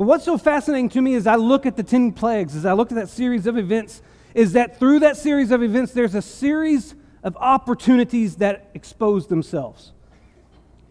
But 0.00 0.06
what's 0.06 0.24
so 0.24 0.38
fascinating 0.38 0.88
to 0.88 1.02
me 1.02 1.14
as 1.14 1.26
I 1.26 1.34
look 1.34 1.66
at 1.66 1.76
the 1.76 1.82
10 1.82 2.12
plagues, 2.12 2.56
as 2.56 2.64
I 2.64 2.72
look 2.72 2.90
at 2.90 2.94
that 2.94 3.10
series 3.10 3.46
of 3.46 3.58
events, 3.58 4.00
is 4.32 4.54
that 4.54 4.78
through 4.78 5.00
that 5.00 5.18
series 5.18 5.50
of 5.50 5.62
events, 5.62 5.92
there's 5.92 6.14
a 6.14 6.22
series 6.22 6.94
of 7.22 7.36
opportunities 7.36 8.36
that 8.36 8.70
expose 8.72 9.26
themselves. 9.26 9.92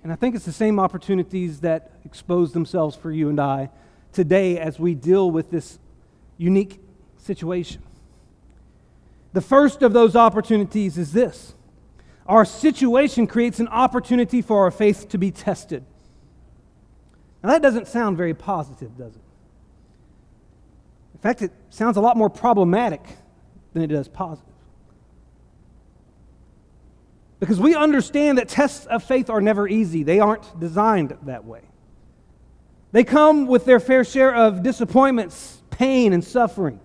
And 0.03 0.11
I 0.11 0.15
think 0.15 0.35
it's 0.35 0.45
the 0.45 0.51
same 0.51 0.79
opportunities 0.79 1.61
that 1.61 1.91
expose 2.05 2.53
themselves 2.53 2.95
for 2.95 3.11
you 3.11 3.29
and 3.29 3.39
I 3.39 3.71
today 4.13 4.59
as 4.59 4.77
we 4.77 4.93
deal 4.93 5.31
with 5.31 5.49
this 5.49 5.79
unique 6.37 6.79
situation. 7.17 7.81
The 9.33 9.41
first 9.41 9.81
of 9.81 9.91
those 9.91 10.15
opportunities 10.15 10.99
is 10.99 11.13
this 11.13 11.55
our 12.27 12.45
situation 12.45 13.25
creates 13.25 13.59
an 13.59 13.69
opportunity 13.69 14.43
for 14.43 14.65
our 14.65 14.71
faith 14.71 15.09
to 15.09 15.17
be 15.17 15.31
tested. 15.31 15.83
Now, 17.43 17.49
that 17.49 17.61
doesn't 17.61 17.87
sound 17.87 18.17
very 18.17 18.33
positive, 18.33 18.97
does 18.97 19.15
it? 19.15 19.21
In 21.13 21.19
fact, 21.19 21.41
it 21.41 21.51
sounds 21.69 21.97
a 21.97 22.01
lot 22.01 22.17
more 22.17 22.29
problematic 22.29 23.01
than 23.73 23.83
it 23.83 23.87
does 23.87 24.07
positive. 24.07 24.53
Because 27.39 27.59
we 27.59 27.75
understand 27.75 28.37
that 28.37 28.49
tests 28.49 28.85
of 28.85 29.03
faith 29.03 29.29
are 29.29 29.41
never 29.41 29.67
easy, 29.67 30.03
they 30.03 30.19
aren't 30.19 30.59
designed 30.59 31.17
that 31.23 31.45
way. 31.45 31.61
They 32.91 33.03
come 33.03 33.47
with 33.47 33.65
their 33.65 33.79
fair 33.79 34.03
share 34.03 34.33
of 34.33 34.63
disappointments, 34.63 35.61
pain, 35.69 36.11
and 36.11 36.23
suffering. 36.23 36.79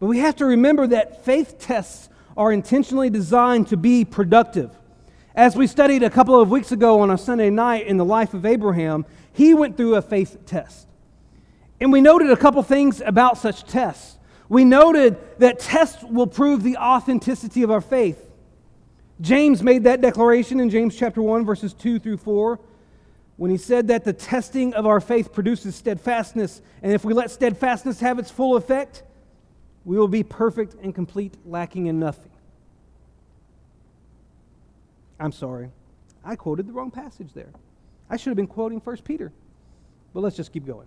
But 0.00 0.06
we 0.06 0.18
have 0.18 0.36
to 0.36 0.44
remember 0.44 0.86
that 0.88 1.24
faith 1.24 1.58
tests 1.58 2.08
are 2.36 2.52
intentionally 2.52 3.10
designed 3.10 3.68
to 3.68 3.76
be 3.76 4.04
productive. 4.04 4.77
As 5.38 5.54
we 5.54 5.68
studied 5.68 6.02
a 6.02 6.10
couple 6.10 6.40
of 6.40 6.50
weeks 6.50 6.72
ago 6.72 6.98
on 6.98 7.12
a 7.12 7.16
Sunday 7.16 7.48
night 7.48 7.86
in 7.86 7.96
the 7.96 8.04
life 8.04 8.34
of 8.34 8.44
Abraham, 8.44 9.06
he 9.32 9.54
went 9.54 9.76
through 9.76 9.94
a 9.94 10.02
faith 10.02 10.36
test. 10.46 10.88
And 11.80 11.92
we 11.92 12.00
noted 12.00 12.32
a 12.32 12.36
couple 12.36 12.60
things 12.64 13.00
about 13.06 13.38
such 13.38 13.62
tests. 13.62 14.18
We 14.48 14.64
noted 14.64 15.16
that 15.38 15.60
tests 15.60 16.02
will 16.02 16.26
prove 16.26 16.64
the 16.64 16.76
authenticity 16.76 17.62
of 17.62 17.70
our 17.70 17.80
faith. 17.80 18.32
James 19.20 19.62
made 19.62 19.84
that 19.84 20.00
declaration 20.00 20.58
in 20.58 20.70
James 20.70 20.96
chapter 20.96 21.22
1 21.22 21.46
verses 21.46 21.72
2 21.72 22.00
through 22.00 22.16
4 22.16 22.58
when 23.36 23.52
he 23.52 23.58
said 23.58 23.86
that 23.86 24.04
the 24.04 24.12
testing 24.12 24.74
of 24.74 24.86
our 24.86 25.00
faith 25.00 25.32
produces 25.32 25.76
steadfastness 25.76 26.62
and 26.82 26.92
if 26.92 27.04
we 27.04 27.14
let 27.14 27.30
steadfastness 27.30 28.00
have 28.00 28.18
its 28.18 28.32
full 28.32 28.56
effect, 28.56 29.04
we 29.84 29.96
will 29.96 30.08
be 30.08 30.24
perfect 30.24 30.74
and 30.82 30.96
complete, 30.96 31.36
lacking 31.46 31.86
in 31.86 32.00
nothing. 32.00 32.32
I'm 35.18 35.32
sorry. 35.32 35.70
I 36.24 36.36
quoted 36.36 36.66
the 36.66 36.72
wrong 36.72 36.90
passage 36.90 37.32
there. 37.34 37.50
I 38.10 38.16
should 38.16 38.30
have 38.30 38.36
been 38.36 38.46
quoting 38.46 38.78
1 38.78 38.96
Peter. 38.98 39.32
But 40.14 40.20
let's 40.20 40.36
just 40.36 40.52
keep 40.52 40.66
going. 40.66 40.86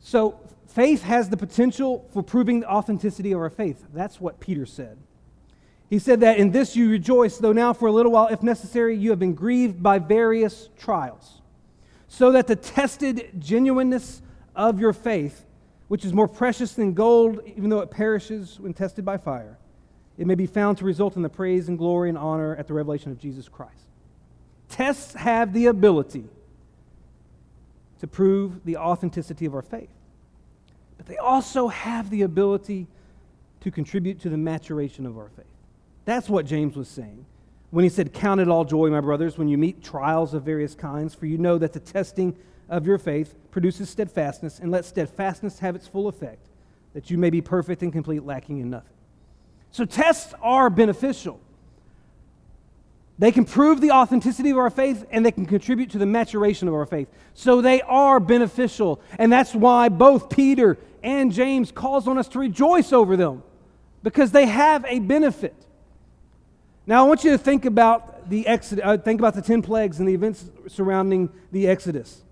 So, 0.00 0.38
faith 0.66 1.02
has 1.02 1.30
the 1.30 1.36
potential 1.36 2.08
for 2.12 2.22
proving 2.22 2.60
the 2.60 2.70
authenticity 2.70 3.32
of 3.32 3.40
our 3.40 3.50
faith. 3.50 3.84
That's 3.94 4.20
what 4.20 4.38
Peter 4.38 4.66
said. 4.66 4.98
He 5.88 5.98
said 5.98 6.20
that 6.20 6.38
in 6.38 6.50
this 6.50 6.76
you 6.76 6.90
rejoice, 6.90 7.38
though 7.38 7.52
now 7.52 7.72
for 7.72 7.86
a 7.86 7.92
little 7.92 8.12
while, 8.12 8.28
if 8.28 8.42
necessary, 8.42 8.96
you 8.96 9.10
have 9.10 9.18
been 9.18 9.34
grieved 9.34 9.82
by 9.82 9.98
various 9.98 10.68
trials, 10.78 11.40
so 12.08 12.32
that 12.32 12.46
the 12.46 12.56
tested 12.56 13.30
genuineness 13.38 14.20
of 14.54 14.80
your 14.80 14.92
faith, 14.92 15.46
which 15.88 16.04
is 16.04 16.12
more 16.12 16.28
precious 16.28 16.72
than 16.72 16.94
gold, 16.94 17.40
even 17.46 17.70
though 17.70 17.80
it 17.80 17.90
perishes 17.90 18.58
when 18.58 18.74
tested 18.74 19.04
by 19.04 19.16
fire, 19.16 19.58
it 20.18 20.26
may 20.26 20.34
be 20.34 20.46
found 20.46 20.78
to 20.78 20.84
result 20.84 21.16
in 21.16 21.22
the 21.22 21.28
praise 21.28 21.68
and 21.68 21.76
glory 21.78 22.08
and 22.08 22.18
honor 22.18 22.54
at 22.56 22.66
the 22.66 22.74
revelation 22.74 23.10
of 23.10 23.18
Jesus 23.18 23.48
Christ. 23.48 23.86
Tests 24.68 25.14
have 25.14 25.52
the 25.52 25.66
ability 25.66 26.24
to 28.00 28.06
prove 28.06 28.64
the 28.64 28.76
authenticity 28.76 29.46
of 29.46 29.54
our 29.54 29.62
faith, 29.62 29.90
but 30.96 31.06
they 31.06 31.16
also 31.16 31.68
have 31.68 32.10
the 32.10 32.22
ability 32.22 32.86
to 33.60 33.70
contribute 33.70 34.20
to 34.20 34.28
the 34.28 34.36
maturation 34.36 35.06
of 35.06 35.16
our 35.16 35.30
faith. 35.36 35.46
That's 36.04 36.28
what 36.28 36.46
James 36.46 36.76
was 36.76 36.88
saying 36.88 37.24
when 37.74 37.82
he 37.82 37.88
said, 37.88 38.12
Count 38.12 38.40
it 38.40 38.48
all 38.48 38.64
joy, 38.64 38.88
my 38.88 39.00
brothers, 39.00 39.36
when 39.36 39.48
you 39.48 39.58
meet 39.58 39.82
trials 39.82 40.32
of 40.32 40.44
various 40.44 40.76
kinds, 40.76 41.12
for 41.12 41.26
you 41.26 41.38
know 41.38 41.58
that 41.58 41.72
the 41.72 41.80
testing 41.80 42.36
of 42.68 42.86
your 42.86 42.98
faith 42.98 43.34
produces 43.50 43.90
steadfastness, 43.90 44.60
and 44.60 44.70
let 44.70 44.84
steadfastness 44.84 45.58
have 45.58 45.74
its 45.74 45.88
full 45.88 46.06
effect, 46.06 46.46
that 46.92 47.10
you 47.10 47.18
may 47.18 47.30
be 47.30 47.40
perfect 47.40 47.82
and 47.82 47.92
complete, 47.92 48.22
lacking 48.22 48.60
in 48.60 48.70
nothing. 48.70 48.93
So, 49.74 49.84
tests 49.84 50.32
are 50.40 50.70
beneficial. 50.70 51.40
They 53.18 53.32
can 53.32 53.44
prove 53.44 53.80
the 53.80 53.90
authenticity 53.90 54.50
of 54.50 54.58
our 54.58 54.70
faith 54.70 55.04
and 55.10 55.26
they 55.26 55.32
can 55.32 55.46
contribute 55.46 55.90
to 55.90 55.98
the 55.98 56.06
maturation 56.06 56.68
of 56.68 56.74
our 56.74 56.86
faith. 56.86 57.08
So 57.34 57.60
they 57.60 57.82
are 57.82 58.20
beneficial. 58.20 59.00
And 59.18 59.32
that's 59.32 59.52
why 59.52 59.88
both 59.88 60.30
Peter 60.30 60.78
and 61.02 61.32
James 61.32 61.72
calls 61.72 62.06
on 62.06 62.18
us 62.18 62.28
to 62.28 62.38
rejoice 62.38 62.92
over 62.92 63.16
them 63.16 63.42
because 64.04 64.30
they 64.30 64.46
have 64.46 64.84
a 64.86 65.00
benefit. 65.00 65.56
Now, 66.86 67.04
I 67.04 67.08
want 67.08 67.24
you 67.24 67.32
to 67.32 67.38
think 67.38 67.64
about 67.64 68.30
the 68.30 68.46
Exodus, 68.46 68.84
uh, 68.84 68.96
think 68.96 69.20
about 69.20 69.34
the 69.34 69.42
10 69.42 69.62
plagues 69.62 69.98
and 69.98 70.08
the 70.08 70.14
events 70.14 70.44
surrounding 70.68 71.30
the 71.50 71.66
Exodus. 71.66 72.22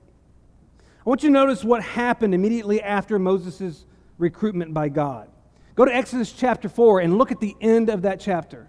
I 1.05 1.09
want 1.09 1.25
you 1.25 1.29
to 1.31 1.33
notice 1.33 1.65
what 1.65 1.83
happened 1.83 2.35
immediately 2.35 2.81
after 2.81 3.19
Moses' 3.19 3.85
recruitment 4.19 4.73
by 4.73 4.89
God. 4.89 5.32
Go 5.75 5.85
to 5.85 5.95
Exodus 5.95 6.33
chapter 6.33 6.69
4 6.69 7.01
and 7.01 7.17
look 7.17 7.33
at 7.33 7.41
the 7.41 7.57
end 7.61 7.89
of 7.89 8.03
that 8.03 8.21
chapter. 8.21 8.69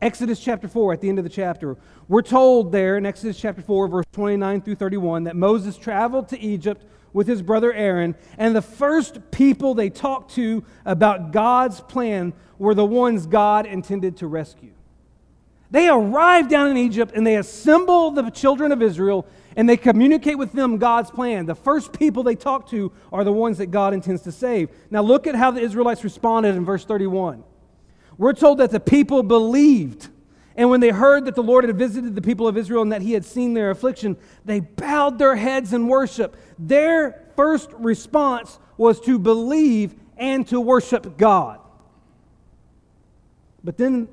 Exodus 0.00 0.38
chapter 0.38 0.68
4, 0.68 0.92
at 0.92 1.00
the 1.00 1.08
end 1.08 1.18
of 1.18 1.24
the 1.24 1.30
chapter, 1.30 1.76
we're 2.06 2.22
told 2.22 2.70
there 2.70 2.98
in 2.98 3.06
Exodus 3.06 3.38
chapter 3.38 3.62
4, 3.62 3.88
verse 3.88 4.04
29 4.12 4.60
through 4.60 4.74
31, 4.74 5.24
that 5.24 5.34
Moses 5.34 5.76
traveled 5.76 6.28
to 6.28 6.38
Egypt 6.38 6.84
with 7.12 7.26
his 7.26 7.40
brother 7.40 7.72
Aaron, 7.72 8.14
and 8.36 8.54
the 8.54 8.62
first 8.62 9.30
people 9.30 9.74
they 9.74 9.88
talked 9.88 10.34
to 10.34 10.62
about 10.84 11.32
God's 11.32 11.80
plan 11.80 12.34
were 12.58 12.74
the 12.74 12.84
ones 12.84 13.26
God 13.26 13.64
intended 13.64 14.18
to 14.18 14.26
rescue. 14.26 14.72
They 15.70 15.88
arrive 15.88 16.48
down 16.48 16.70
in 16.70 16.76
Egypt 16.76 17.12
and 17.14 17.26
they 17.26 17.36
assemble 17.36 18.12
the 18.12 18.30
children 18.30 18.70
of 18.70 18.82
Israel 18.82 19.26
and 19.56 19.66
they 19.66 19.78
communicate 19.78 20.36
with 20.36 20.52
them 20.52 20.76
God's 20.76 21.10
plan. 21.10 21.46
The 21.46 21.54
first 21.54 21.98
people 21.98 22.22
they 22.22 22.36
talk 22.36 22.68
to 22.70 22.92
are 23.10 23.24
the 23.24 23.32
ones 23.32 23.58
that 23.58 23.66
God 23.66 23.94
intends 23.94 24.22
to 24.22 24.32
save. 24.32 24.68
Now, 24.90 25.00
look 25.00 25.26
at 25.26 25.34
how 25.34 25.50
the 25.50 25.62
Israelites 25.62 26.04
responded 26.04 26.54
in 26.54 26.64
verse 26.64 26.84
31. 26.84 27.42
We're 28.18 28.34
told 28.34 28.58
that 28.58 28.70
the 28.70 28.80
people 28.80 29.22
believed. 29.22 30.08
And 30.56 30.70
when 30.70 30.80
they 30.80 30.90
heard 30.90 31.24
that 31.24 31.34
the 31.34 31.42
Lord 31.42 31.64
had 31.64 31.76
visited 31.76 32.14
the 32.14 32.22
people 32.22 32.46
of 32.46 32.56
Israel 32.56 32.82
and 32.82 32.92
that 32.92 33.02
he 33.02 33.12
had 33.12 33.24
seen 33.24 33.54
their 33.54 33.70
affliction, 33.70 34.16
they 34.44 34.60
bowed 34.60 35.18
their 35.18 35.36
heads 35.36 35.72
in 35.72 35.88
worship. 35.88 36.36
Their 36.58 37.24
first 37.34 37.70
response 37.74 38.58
was 38.76 39.00
to 39.02 39.18
believe 39.18 39.94
and 40.18 40.46
to 40.48 40.60
worship 40.60 41.16
God. 41.16 41.60
But 43.64 43.76
then 43.76 44.08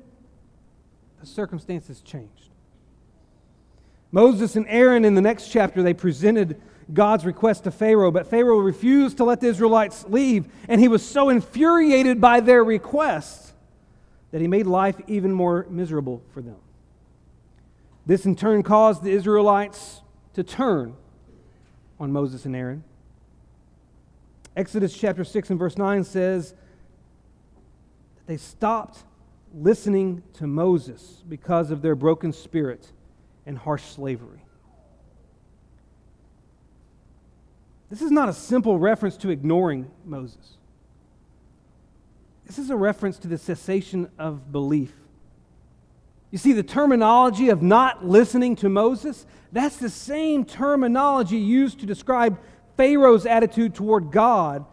the 1.20 1.26
circumstances 1.26 2.00
changed. 2.00 2.33
Moses 4.14 4.54
and 4.54 4.64
Aaron 4.68 5.04
in 5.04 5.16
the 5.16 5.20
next 5.20 5.48
chapter, 5.48 5.82
they 5.82 5.92
presented 5.92 6.62
God's 6.92 7.26
request 7.26 7.64
to 7.64 7.72
Pharaoh, 7.72 8.12
but 8.12 8.28
Pharaoh 8.28 8.58
refused 8.58 9.16
to 9.16 9.24
let 9.24 9.40
the 9.40 9.48
Israelites 9.48 10.04
leave, 10.08 10.46
and 10.68 10.80
he 10.80 10.86
was 10.86 11.04
so 11.04 11.30
infuriated 11.30 12.20
by 12.20 12.38
their 12.38 12.62
request 12.62 13.54
that 14.30 14.40
he 14.40 14.46
made 14.46 14.68
life 14.68 14.94
even 15.08 15.32
more 15.32 15.66
miserable 15.68 16.22
for 16.32 16.42
them. 16.42 16.54
This 18.06 18.24
in 18.24 18.36
turn 18.36 18.62
caused 18.62 19.02
the 19.02 19.10
Israelites 19.10 20.00
to 20.34 20.44
turn 20.44 20.94
on 21.98 22.12
Moses 22.12 22.44
and 22.44 22.54
Aaron. 22.54 22.84
Exodus 24.56 24.96
chapter 24.96 25.24
6 25.24 25.50
and 25.50 25.58
verse 25.58 25.76
9 25.76 26.04
says 26.04 26.54
that 28.14 28.26
they 28.28 28.36
stopped 28.36 29.02
listening 29.52 30.22
to 30.34 30.46
Moses 30.46 31.24
because 31.28 31.72
of 31.72 31.82
their 31.82 31.96
broken 31.96 32.32
spirit 32.32 32.92
and 33.46 33.58
harsh 33.58 33.82
slavery. 33.82 34.44
This 37.90 38.02
is 38.02 38.10
not 38.10 38.28
a 38.28 38.32
simple 38.32 38.78
reference 38.78 39.16
to 39.18 39.30
ignoring 39.30 39.90
Moses. 40.04 40.56
This 42.46 42.58
is 42.58 42.70
a 42.70 42.76
reference 42.76 43.18
to 43.18 43.28
the 43.28 43.38
cessation 43.38 44.10
of 44.18 44.50
belief. 44.50 44.92
You 46.30 46.38
see, 46.38 46.52
the 46.52 46.64
terminology 46.64 47.50
of 47.50 47.62
not 47.62 48.04
listening 48.04 48.56
to 48.56 48.68
Moses, 48.68 49.24
that's 49.52 49.76
the 49.76 49.88
same 49.88 50.44
terminology 50.44 51.36
used 51.36 51.80
to 51.80 51.86
describe 51.86 52.38
Pharaoh's 52.76 53.24
attitude 53.24 53.74
toward 53.74 54.10
God 54.10 54.64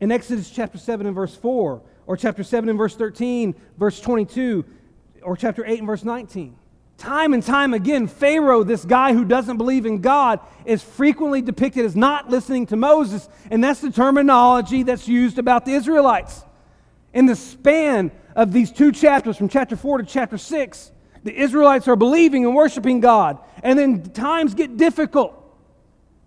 in 0.00 0.10
Exodus 0.10 0.48
chapter 0.48 0.78
7 0.78 1.06
and 1.06 1.14
verse 1.14 1.36
4 1.36 1.82
or 2.06 2.16
chapter 2.16 2.42
7 2.42 2.68
and 2.68 2.78
verse 2.78 2.96
13, 2.96 3.54
verse 3.76 4.00
22, 4.00 4.64
or 5.22 5.36
chapter 5.36 5.66
8 5.66 5.78
and 5.80 5.86
verse 5.86 6.04
19. 6.04 6.56
Time 6.98 7.34
and 7.34 7.42
time 7.42 7.74
again, 7.74 8.06
Pharaoh, 8.06 8.62
this 8.62 8.84
guy 8.84 9.12
who 9.12 9.24
doesn't 9.24 9.58
believe 9.58 9.84
in 9.84 10.00
God, 10.00 10.40
is 10.64 10.82
frequently 10.82 11.42
depicted 11.42 11.84
as 11.84 11.94
not 11.94 12.30
listening 12.30 12.66
to 12.66 12.76
Moses, 12.76 13.28
and 13.50 13.62
that's 13.62 13.80
the 13.80 13.90
terminology 13.90 14.82
that's 14.82 15.06
used 15.06 15.38
about 15.38 15.66
the 15.66 15.72
Israelites. 15.72 16.42
In 17.12 17.26
the 17.26 17.36
span 17.36 18.10
of 18.34 18.52
these 18.52 18.72
two 18.72 18.92
chapters, 18.92 19.36
from 19.36 19.48
chapter 19.48 19.76
4 19.76 19.98
to 19.98 20.04
chapter 20.04 20.38
6, 20.38 20.92
the 21.22 21.34
Israelites 21.34 21.86
are 21.88 21.96
believing 21.96 22.44
and 22.44 22.54
worshiping 22.54 23.00
God, 23.00 23.38
and 23.62 23.78
then 23.78 24.02
times 24.02 24.54
get 24.54 24.76
difficult. 24.76 25.34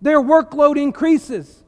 Their 0.00 0.20
workload 0.20 0.80
increases, 0.80 1.64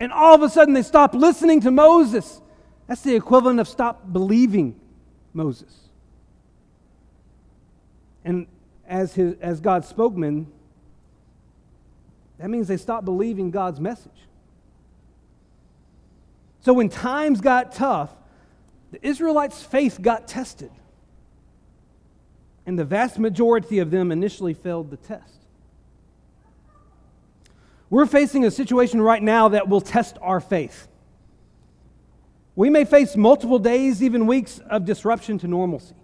and 0.00 0.12
all 0.12 0.34
of 0.34 0.42
a 0.42 0.48
sudden 0.48 0.74
they 0.74 0.82
stop 0.82 1.14
listening 1.14 1.60
to 1.62 1.70
Moses 1.70 2.40
that's 2.88 3.02
the 3.02 3.14
equivalent 3.14 3.60
of 3.60 3.68
stop 3.68 4.12
believing 4.12 4.74
Moses. 5.34 5.87
And 8.28 8.46
as, 8.86 9.14
his, 9.14 9.36
as 9.40 9.58
God's 9.58 9.88
spokesman, 9.88 10.48
that 12.36 12.50
means 12.50 12.68
they 12.68 12.76
stopped 12.76 13.06
believing 13.06 13.50
God's 13.50 13.80
message. 13.80 14.12
So 16.60 16.74
when 16.74 16.90
times 16.90 17.40
got 17.40 17.72
tough, 17.72 18.14
the 18.92 19.04
Israelites' 19.06 19.62
faith 19.62 20.02
got 20.02 20.28
tested. 20.28 20.70
and 22.68 22.78
the 22.78 22.84
vast 22.84 23.18
majority 23.18 23.78
of 23.78 23.90
them 23.90 24.12
initially 24.12 24.52
failed 24.52 24.90
the 24.90 24.98
test. 24.98 25.38
We're 27.88 28.04
facing 28.04 28.44
a 28.44 28.50
situation 28.50 29.00
right 29.00 29.22
now 29.22 29.48
that 29.48 29.70
will 29.70 29.80
test 29.80 30.18
our 30.20 30.38
faith. 30.38 30.86
We 32.54 32.68
may 32.68 32.84
face 32.84 33.16
multiple 33.16 33.58
days, 33.58 34.02
even 34.02 34.26
weeks 34.26 34.60
of 34.68 34.84
disruption 34.84 35.38
to 35.38 35.48
normalcy. 35.48 35.94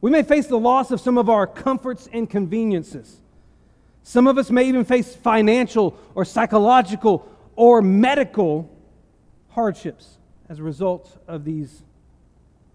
We 0.00 0.10
may 0.10 0.22
face 0.22 0.46
the 0.46 0.58
loss 0.58 0.90
of 0.90 1.00
some 1.00 1.18
of 1.18 1.28
our 1.28 1.46
comforts 1.46 2.08
and 2.12 2.28
conveniences. 2.28 3.20
Some 4.02 4.26
of 4.26 4.38
us 4.38 4.50
may 4.50 4.68
even 4.68 4.84
face 4.84 5.14
financial 5.14 5.98
or 6.14 6.24
psychological 6.24 7.28
or 7.56 7.82
medical 7.82 8.70
hardships 9.48 10.18
as 10.48 10.58
a 10.58 10.62
result 10.62 11.18
of 11.26 11.44
these 11.44 11.82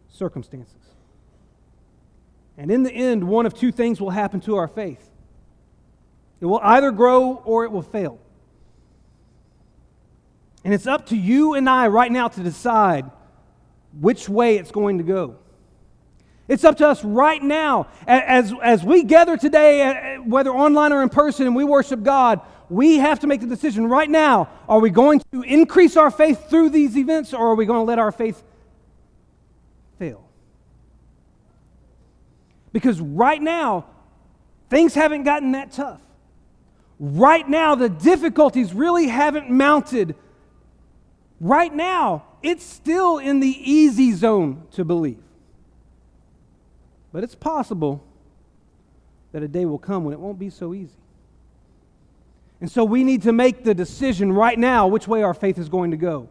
circumstances. 0.10 0.76
And 2.58 2.70
in 2.70 2.84
the 2.84 2.92
end, 2.92 3.24
one 3.24 3.46
of 3.46 3.54
two 3.54 3.72
things 3.72 4.02
will 4.02 4.10
happen 4.10 4.42
to 4.42 4.56
our 4.56 4.68
faith 4.68 5.08
it 6.42 6.46
will 6.46 6.60
either 6.64 6.92
grow 6.92 7.36
or 7.46 7.66
it 7.66 7.72
will 7.72 7.84
fail. 7.84 8.20
And 10.64 10.74
it's 10.74 10.88
up 10.88 11.08
to 11.08 11.16
you 11.16 11.54
and 11.54 11.70
I 11.70 11.88
right 11.88 12.12
now 12.12 12.28
to 12.30 12.44
decide 12.44 13.10
which 14.00 14.28
way 14.28 14.58
it's 14.58 14.72
going 14.72 14.98
to 14.98 15.04
go. 15.04 15.38
It's 16.52 16.66
up 16.66 16.76
to 16.80 16.88
us 16.90 17.02
right 17.06 17.42
now. 17.42 17.88
As, 18.06 18.54
as 18.62 18.84
we 18.84 19.04
gather 19.04 19.38
today, 19.38 20.18
uh, 20.18 20.22
whether 20.22 20.50
online 20.50 20.92
or 20.92 21.02
in 21.02 21.08
person, 21.08 21.48
and 21.48 21.56
we 21.56 21.64
worship 21.64 22.04
God, 22.04 22.42
we 22.70 22.98
have 22.98 23.22
to 23.22 23.28
make 23.28 23.40
the 23.40 23.48
decision 23.48 23.88
right 23.88 24.10
now 24.10 24.50
are 24.68 24.80
we 24.80 24.90
going 24.90 25.22
to 25.32 25.44
increase 25.44 25.96
our 25.96 26.12
faith 26.12 26.50
through 26.50 26.72
these 26.72 26.98
events 26.98 27.34
or 27.34 27.52
are 27.52 27.56
we 27.56 27.66
going 27.66 27.80
to 27.80 27.86
let 27.86 28.00
our 28.00 28.12
faith 28.12 28.44
fail? 29.98 30.28
Because 32.74 33.00
right 33.00 33.42
now, 33.42 33.86
things 34.70 34.94
haven't 34.94 35.24
gotten 35.24 35.54
that 35.54 35.72
tough. 35.72 36.02
Right 37.00 37.48
now, 37.48 37.76
the 37.76 37.88
difficulties 37.88 38.74
really 38.74 39.08
haven't 39.08 39.50
mounted. 39.50 40.16
Right 41.40 41.74
now, 41.74 42.26
it's 42.44 42.66
still 42.66 43.20
in 43.20 43.40
the 43.40 43.48
easy 43.48 44.12
zone 44.12 44.68
to 44.72 44.84
believe. 44.84 45.24
But 47.12 47.24
it's 47.24 47.36
possible 47.36 48.04
that 49.32 49.44
a 49.44 49.48
day 49.48 49.66
will 49.66 49.80
come 49.80 50.04
when 50.06 50.14
it 50.14 50.20
won't 50.20 50.40
be 50.40 50.50
so 50.50 50.74
easy. 50.74 50.96
And 52.60 52.72
so 52.72 52.84
we 52.84 53.04
need 53.04 53.24
to 53.24 53.32
make 53.32 53.64
the 53.64 53.74
decision 53.74 54.32
right 54.32 54.58
now 54.58 54.88
which 54.88 55.08
way 55.08 55.24
our 55.24 55.34
faith 55.34 55.58
is 55.58 55.68
going 55.68 55.92
to 55.92 55.98
go. 55.98 56.30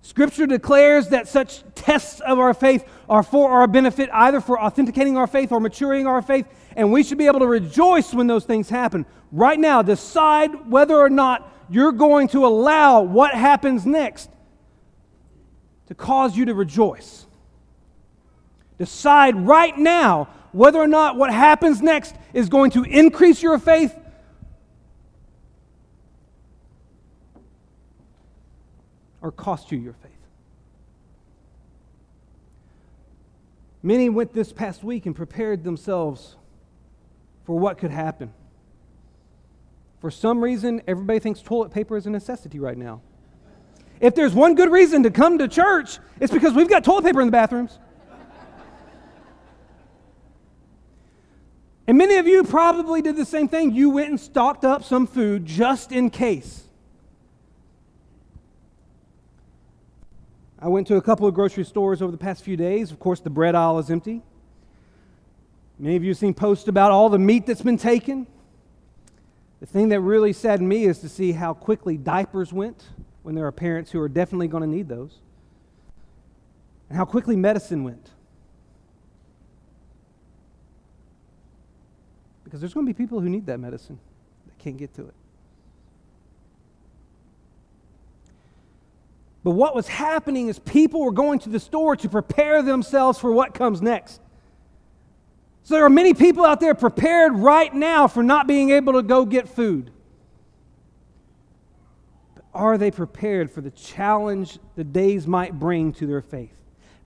Scripture 0.00 0.46
declares 0.46 1.08
that 1.08 1.28
such 1.28 1.64
tests 1.74 2.20
of 2.20 2.38
our 2.38 2.52
faith 2.52 2.84
are 3.08 3.22
for 3.22 3.50
our 3.50 3.66
benefit, 3.66 4.10
either 4.12 4.40
for 4.40 4.60
authenticating 4.60 5.16
our 5.16 5.26
faith 5.26 5.50
or 5.50 5.60
maturing 5.60 6.06
our 6.06 6.20
faith, 6.20 6.46
and 6.76 6.92
we 6.92 7.02
should 7.02 7.16
be 7.16 7.26
able 7.26 7.40
to 7.40 7.46
rejoice 7.46 8.12
when 8.12 8.26
those 8.26 8.44
things 8.44 8.68
happen. 8.68 9.06
Right 9.32 9.58
now, 9.58 9.80
decide 9.80 10.70
whether 10.70 10.94
or 10.94 11.08
not 11.08 11.50
you're 11.70 11.92
going 11.92 12.28
to 12.28 12.46
allow 12.46 13.00
what 13.00 13.34
happens 13.34 13.86
next 13.86 14.28
to 15.86 15.94
cause 15.94 16.36
you 16.36 16.44
to 16.44 16.54
rejoice. 16.54 17.23
Decide 18.78 19.36
right 19.36 19.76
now 19.76 20.28
whether 20.52 20.78
or 20.78 20.86
not 20.86 21.16
what 21.16 21.32
happens 21.32 21.82
next 21.82 22.14
is 22.32 22.48
going 22.48 22.70
to 22.72 22.84
increase 22.84 23.42
your 23.42 23.58
faith 23.58 23.94
or 29.20 29.32
cost 29.32 29.72
you 29.72 29.78
your 29.78 29.94
faith. 29.94 30.10
Many 33.82 34.08
went 34.08 34.32
this 34.32 34.52
past 34.52 34.82
week 34.82 35.06
and 35.06 35.14
prepared 35.14 35.64
themselves 35.64 36.36
for 37.44 37.58
what 37.58 37.78
could 37.78 37.90
happen. 37.90 38.32
For 40.00 40.10
some 40.10 40.42
reason, 40.42 40.82
everybody 40.86 41.18
thinks 41.18 41.40
toilet 41.40 41.70
paper 41.70 41.96
is 41.96 42.06
a 42.06 42.10
necessity 42.10 42.58
right 42.58 42.76
now. 42.76 43.00
If 44.00 44.14
there's 44.14 44.34
one 44.34 44.54
good 44.54 44.70
reason 44.70 45.02
to 45.04 45.10
come 45.10 45.38
to 45.38 45.48
church, 45.48 45.98
it's 46.20 46.32
because 46.32 46.52
we've 46.54 46.68
got 46.68 46.84
toilet 46.84 47.04
paper 47.04 47.20
in 47.20 47.26
the 47.26 47.32
bathrooms. 47.32 47.78
And 51.86 51.98
many 51.98 52.16
of 52.16 52.26
you 52.26 52.44
probably 52.44 53.02
did 53.02 53.16
the 53.16 53.24
same 53.24 53.48
thing. 53.48 53.72
You 53.72 53.90
went 53.90 54.10
and 54.10 54.18
stocked 54.18 54.64
up 54.64 54.84
some 54.84 55.06
food 55.06 55.44
just 55.44 55.92
in 55.92 56.10
case. 56.10 56.62
I 60.58 60.68
went 60.68 60.86
to 60.86 60.96
a 60.96 61.02
couple 61.02 61.26
of 61.26 61.34
grocery 61.34 61.64
stores 61.64 62.00
over 62.00 62.10
the 62.10 62.16
past 62.16 62.42
few 62.42 62.56
days. 62.56 62.90
Of 62.90 62.98
course, 62.98 63.20
the 63.20 63.28
bread 63.28 63.54
aisle 63.54 63.78
is 63.78 63.90
empty. 63.90 64.22
Many 65.78 65.96
of 65.96 66.04
you 66.04 66.10
have 66.10 66.18
seen 66.18 66.32
posts 66.32 66.68
about 66.68 66.90
all 66.90 67.10
the 67.10 67.18
meat 67.18 67.46
that's 67.46 67.60
been 67.60 67.76
taken. 67.76 68.26
The 69.60 69.66
thing 69.66 69.90
that 69.90 70.00
really 70.00 70.32
saddened 70.32 70.68
me 70.68 70.84
is 70.84 71.00
to 71.00 71.08
see 71.08 71.32
how 71.32 71.52
quickly 71.52 71.98
diapers 71.98 72.52
went 72.52 72.84
when 73.22 73.34
there 73.34 73.46
are 73.46 73.52
parents 73.52 73.90
who 73.90 74.00
are 74.00 74.08
definitely 74.08 74.48
going 74.48 74.62
to 74.62 74.68
need 74.68 74.88
those, 74.88 75.18
and 76.88 76.96
how 76.96 77.04
quickly 77.04 77.36
medicine 77.36 77.82
went. 77.82 78.10
Because 82.54 82.60
there's 82.60 82.74
going 82.74 82.86
to 82.86 82.94
be 82.94 82.96
people 82.96 83.18
who 83.18 83.28
need 83.28 83.46
that 83.46 83.58
medicine 83.58 83.98
that 84.46 84.56
can't 84.60 84.76
get 84.76 84.94
to 84.94 85.02
it. 85.02 85.14
But 89.42 89.50
what 89.50 89.74
was 89.74 89.88
happening 89.88 90.46
is 90.46 90.60
people 90.60 91.00
were 91.00 91.10
going 91.10 91.40
to 91.40 91.48
the 91.48 91.58
store 91.58 91.96
to 91.96 92.08
prepare 92.08 92.62
themselves 92.62 93.18
for 93.18 93.32
what 93.32 93.54
comes 93.54 93.82
next. 93.82 94.20
So 95.64 95.74
there 95.74 95.84
are 95.84 95.90
many 95.90 96.14
people 96.14 96.44
out 96.44 96.60
there 96.60 96.76
prepared 96.76 97.34
right 97.34 97.74
now 97.74 98.06
for 98.06 98.22
not 98.22 98.46
being 98.46 98.70
able 98.70 98.92
to 98.92 99.02
go 99.02 99.24
get 99.24 99.48
food. 99.48 99.90
But 102.36 102.44
are 102.54 102.78
they 102.78 102.92
prepared 102.92 103.50
for 103.50 103.62
the 103.62 103.72
challenge 103.72 104.60
the 104.76 104.84
days 104.84 105.26
might 105.26 105.58
bring 105.58 105.92
to 105.94 106.06
their 106.06 106.22
faith? 106.22 106.54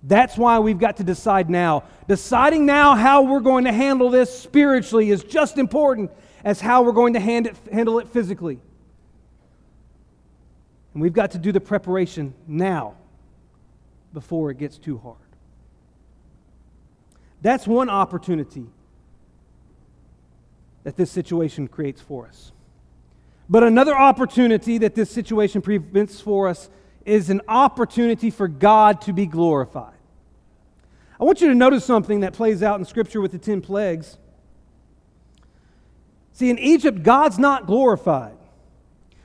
That's 0.02 0.36
why 0.38 0.58
we've 0.60 0.78
got 0.78 0.98
to 0.98 1.04
decide 1.04 1.50
now. 1.50 1.84
Deciding 2.06 2.66
now 2.66 2.94
how 2.94 3.22
we're 3.22 3.40
going 3.40 3.64
to 3.64 3.72
handle 3.72 4.10
this 4.10 4.36
spiritually 4.36 5.10
is 5.10 5.24
just 5.24 5.58
important 5.58 6.10
as 6.44 6.60
how 6.60 6.82
we're 6.82 6.92
going 6.92 7.14
to 7.14 7.20
hand 7.20 7.46
it, 7.48 7.56
handle 7.72 7.98
it 7.98 8.08
physically. 8.08 8.60
And 10.94 11.02
we've 11.02 11.12
got 11.12 11.32
to 11.32 11.38
do 11.38 11.52
the 11.52 11.60
preparation 11.60 12.34
now 12.46 12.94
before 14.12 14.50
it 14.50 14.58
gets 14.58 14.78
too 14.78 14.98
hard. 14.98 15.16
That's 17.42 17.66
one 17.66 17.88
opportunity 17.88 18.66
that 20.84 20.96
this 20.96 21.10
situation 21.10 21.68
creates 21.68 22.00
for 22.00 22.26
us. 22.26 22.52
But 23.48 23.62
another 23.62 23.96
opportunity 23.96 24.78
that 24.78 24.94
this 24.94 25.10
situation 25.10 25.62
presents 25.62 26.20
for 26.20 26.48
us 26.48 26.68
is 27.08 27.30
an 27.30 27.40
opportunity 27.48 28.30
for 28.30 28.48
God 28.48 29.00
to 29.02 29.12
be 29.12 29.26
glorified. 29.26 29.94
I 31.18 31.24
want 31.24 31.40
you 31.40 31.48
to 31.48 31.54
notice 31.54 31.84
something 31.84 32.20
that 32.20 32.32
plays 32.32 32.62
out 32.62 32.78
in 32.78 32.84
Scripture 32.84 33.20
with 33.20 33.32
the 33.32 33.38
10 33.38 33.60
plagues. 33.60 34.18
See, 36.32 36.50
in 36.50 36.58
Egypt, 36.58 37.02
God's 37.02 37.38
not 37.38 37.66
glorified. 37.66 38.36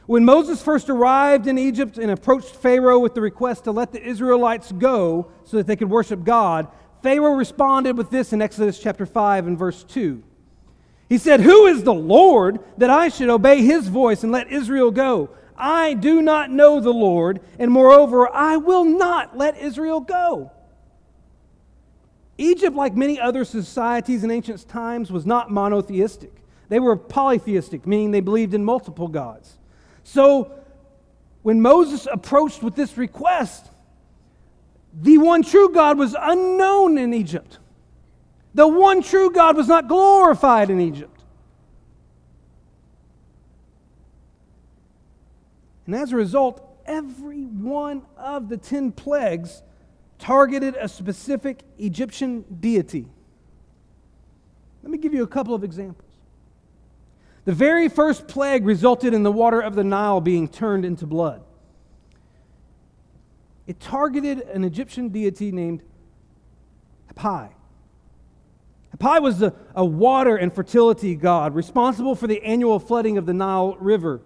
When 0.06 0.26
Moses 0.26 0.62
first 0.62 0.90
arrived 0.90 1.46
in 1.46 1.58
Egypt 1.58 1.98
and 1.98 2.10
approached 2.10 2.56
Pharaoh 2.56 3.00
with 3.00 3.14
the 3.14 3.22
request 3.22 3.66
to 3.66 3.72
let 3.72 3.92
the 3.92 4.02
Israelites 4.02 4.72
go 4.72 5.32
so 5.44 5.58
that 5.58 5.68
they 5.68 5.76
could 5.76 5.90
worship 5.90 6.24
God, 6.24 6.68
Pharaoh 7.04 7.34
responded 7.34 7.98
with 7.98 8.10
this 8.10 8.34
in 8.34 8.42
Exodus 8.42 8.80
chapter 8.80 9.06
5 9.06 9.46
and 9.48 9.58
verse 9.58 9.84
2. 9.84 10.24
He 11.10 11.18
said, 11.18 11.42
Who 11.42 11.68
is 11.68 11.84
the 11.84 11.94
Lord 11.94 12.60
that 12.78 12.90
I 12.90 13.10
should 13.10 13.30
obey 13.30 13.62
his 13.62 13.88
voice 13.88 14.24
and 14.24 14.32
let 14.32 14.52
Israel 14.52 14.90
go? 14.90 15.30
I 15.58 15.94
do 15.94 16.22
not 16.22 16.52
know 16.52 16.80
the 16.80 16.94
Lord, 16.94 17.42
and 17.60 17.72
moreover, 17.72 18.28
I 18.34 18.58
will 18.58 18.86
not 18.86 19.38
let 19.38 19.58
Israel 19.58 20.00
go. 20.00 20.52
Egypt, 22.38 22.76
like 22.76 22.96
many 22.96 23.20
other 23.20 23.46
societies 23.46 24.24
in 24.24 24.32
ancient 24.32 24.68
times, 24.68 25.12
was 25.12 25.26
not 25.26 25.52
monotheistic. 25.52 26.32
They 26.70 26.80
were 26.80 26.96
polytheistic, 26.96 27.86
meaning 27.86 28.12
they 28.12 28.22
believed 28.22 28.54
in 28.54 28.66
multiple 28.66 29.08
gods. 29.08 29.58
So 30.04 30.52
when 31.44 31.62
Moses 31.62 32.08
approached 32.12 32.64
with 32.64 32.76
this 32.76 32.98
request, 32.98 33.68
the 34.94 35.18
one 35.18 35.44
true 35.44 35.70
God 35.70 35.98
was 35.98 36.16
unknown 36.20 36.98
in 36.98 37.14
Egypt. 37.14 37.60
The 38.54 38.68
one 38.68 39.02
true 39.02 39.32
God 39.32 39.56
was 39.58 39.68
not 39.68 39.88
glorified 39.88 40.70
in 40.70 40.80
Egypt. 40.80 41.13
And 45.86 45.96
as 45.96 46.12
a 46.12 46.16
result, 46.16 46.62
every 46.86 47.44
one 47.44 48.04
of 48.18 48.50
the 48.50 48.58
ten 48.58 48.92
plagues 48.92 49.64
targeted 50.20 50.76
a 50.80 50.88
specific 50.88 51.64
Egyptian 51.78 52.46
deity. 52.60 53.08
Let 54.82 54.92
me 54.92 54.98
give 54.98 55.14
you 55.14 55.24
a 55.24 55.28
couple 55.28 55.54
of 55.54 55.64
examples. 55.64 56.10
The 57.46 57.54
very 57.54 57.90
first 57.90 58.28
plague 58.28 58.66
resulted 58.66 59.14
in 59.14 59.24
the 59.24 59.32
water 59.32 59.60
of 59.60 59.76
the 59.76 59.84
Nile 59.84 60.22
being 60.22 60.48
turned 60.48 60.86
into 60.86 61.06
blood. 61.06 61.44
It 63.68 63.80
targeted 63.80 64.40
an 64.40 64.64
Egyptian 64.64 65.10
deity 65.10 65.52
named 65.52 65.84
Hapi. 67.14 67.50
Hapi 68.98 69.22
was 69.22 69.42
a 69.42 69.86
water 69.86 70.36
and 70.38 70.54
fertility 70.54 71.16
god 71.16 71.56
responsible 71.56 72.16
for 72.16 72.28
the 72.28 72.42
annual 72.44 72.80
flooding 72.80 73.18
of 73.18 73.26
the 73.26 73.34
Nile 73.34 73.76
River. 73.80 74.22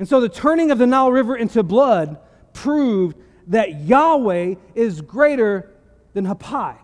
And 0.00 0.08
so 0.08 0.18
the 0.18 0.30
turning 0.30 0.70
of 0.70 0.78
the 0.78 0.86
Nile 0.86 1.12
River 1.12 1.36
into 1.36 1.62
blood 1.62 2.18
proved 2.54 3.18
that 3.48 3.82
Yahweh 3.82 4.54
is 4.74 5.02
greater 5.02 5.70
than 6.14 6.24
Hapi. 6.24 6.78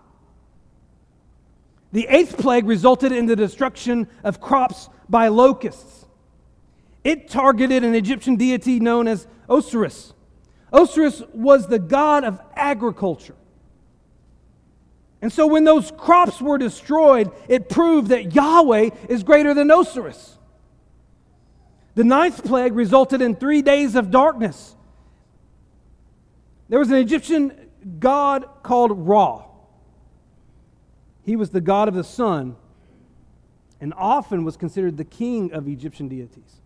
The 1.92 2.06
eighth 2.10 2.36
plague 2.36 2.66
resulted 2.66 3.12
in 3.12 3.24
the 3.24 3.34
destruction 3.34 4.06
of 4.22 4.38
crops 4.38 4.90
by 5.08 5.28
locusts. 5.28 6.04
It 7.04 7.30
targeted 7.30 7.84
an 7.84 7.94
Egyptian 7.94 8.36
deity 8.36 8.80
known 8.80 9.08
as 9.08 9.26
Osiris. 9.48 10.12
Osiris 10.70 11.22
was 11.32 11.68
the 11.68 11.78
god 11.78 12.22
of 12.22 12.38
agriculture. 12.54 13.36
And 15.22 15.32
so 15.32 15.46
when 15.46 15.64
those 15.64 15.90
crops 15.90 16.42
were 16.42 16.58
destroyed, 16.58 17.32
it 17.48 17.70
proved 17.70 18.08
that 18.08 18.34
Yahweh 18.34 18.90
is 19.08 19.22
greater 19.22 19.54
than 19.54 19.70
Osiris. 19.70 20.36
The 21.96 22.04
ninth 22.04 22.44
plague 22.44 22.74
resulted 22.74 23.22
in 23.22 23.34
three 23.34 23.62
days 23.62 23.94
of 23.94 24.10
darkness. 24.10 24.76
There 26.68 26.78
was 26.78 26.90
an 26.90 26.98
Egyptian 26.98 27.70
god 27.98 28.46
called 28.62 28.92
Ra. 29.08 29.44
He 31.24 31.36
was 31.36 31.50
the 31.50 31.62
god 31.62 31.88
of 31.88 31.94
the 31.94 32.04
sun 32.04 32.56
and 33.80 33.94
often 33.96 34.44
was 34.44 34.58
considered 34.58 34.98
the 34.98 35.04
king 35.04 35.52
of 35.52 35.66
Egyptian 35.68 36.08
deities. 36.08 36.60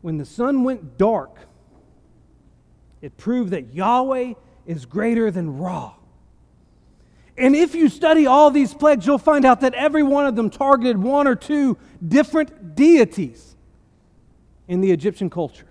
When 0.00 0.16
the 0.16 0.24
sun 0.24 0.64
went 0.64 0.96
dark, 0.96 1.36
it 3.02 3.18
proved 3.18 3.50
that 3.50 3.74
Yahweh 3.74 4.34
is 4.64 4.86
greater 4.86 5.30
than 5.30 5.58
Ra. 5.58 5.92
And 7.40 7.56
if 7.56 7.74
you 7.74 7.88
study 7.88 8.26
all 8.26 8.50
these 8.50 8.74
plagues, 8.74 9.06
you'll 9.06 9.16
find 9.16 9.46
out 9.46 9.62
that 9.62 9.72
every 9.72 10.02
one 10.02 10.26
of 10.26 10.36
them 10.36 10.50
targeted 10.50 10.98
one 10.98 11.26
or 11.26 11.34
two 11.34 11.78
different 12.06 12.76
deities 12.76 13.56
in 14.68 14.82
the 14.82 14.92
Egyptian 14.92 15.30
culture. 15.30 15.66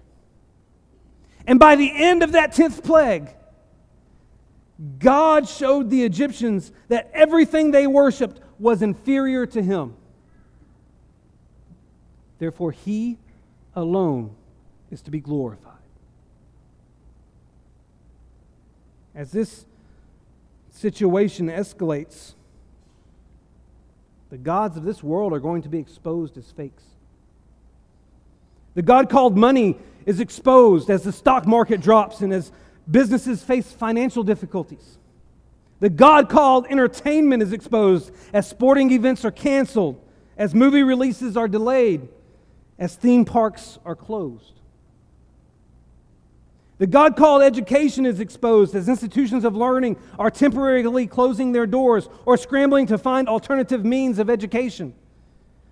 And 1.46 1.60
by 1.60 1.76
the 1.76 1.92
end 1.94 2.24
of 2.24 2.32
that 2.32 2.54
10th 2.54 2.84
plague, 2.84 3.30
God 4.98 5.48
showed 5.48 5.92
the 5.92 6.04
Egyptians 6.04 6.72
that 6.88 7.12
everything 7.14 7.70
they 7.70 7.86
worshiped 7.86 8.42
was 8.58 8.82
inferior 8.82 9.46
to 9.46 9.62
Him. 9.62 9.94
Therefore, 12.40 12.72
He 12.72 13.20
alone 13.76 14.36
is 14.90 15.04
to 15.04 15.12
be 15.12 15.20
glorified. 15.20 15.74
As 19.14 19.32
this 19.32 19.66
situation 20.80 21.48
escalates, 21.48 22.36
the 24.30 24.38
gods 24.38 24.78
of 24.78 24.84
this 24.84 25.04
world 25.04 25.34
are 25.34 25.40
going 25.40 25.62
to 25.64 25.70
be 25.70 25.78
exposed 25.78 26.38
as 26.38 26.50
fakes. 26.52 26.84
The 28.76 28.82
God 28.82 29.10
called 29.10 29.38
money 29.38 29.78
is 30.06 30.22
exposed 30.22 30.90
as 30.90 31.04
the 31.04 31.12
stock 31.12 31.46
market 31.46 31.82
drops 31.82 32.22
and 32.22 32.32
as 32.32 32.54
businesses 32.90 33.44
face 33.44 33.70
financial 33.70 34.24
difficulties. 34.24 34.98
The 35.82 35.90
God 35.90 36.30
called 36.30 36.66
entertainment 36.70 37.44
is 37.44 37.52
exposed 37.52 38.12
as 38.32 38.48
sporting 38.48 38.92
events 38.92 39.26
are 39.26 39.32
canceled, 39.32 40.02
as 40.38 40.56
movie 40.56 40.84
releases 40.84 41.36
are 41.36 41.48
delayed, 41.50 42.08
as 42.78 42.96
theme 42.96 43.26
parks 43.26 43.80
are 43.84 43.96
closed. 43.96 44.59
The 46.80 46.88
God 46.88 47.18
called 47.18 47.42
education 47.42 48.06
is 48.06 48.22
exposed 48.22 48.74
as 48.74 48.88
institutions 48.88 49.44
of 49.44 49.54
learning 49.54 49.98
are 50.18 50.32
temporarily 50.32 51.08
closing 51.08 51.52
their 51.52 51.68
doors 51.68 52.08
or 52.26 52.38
scrambling 52.38 52.88
to 52.88 52.98
find 52.98 53.28
alternative 53.28 53.84
means 53.84 54.18
of 54.18 54.30
education. 54.30 54.96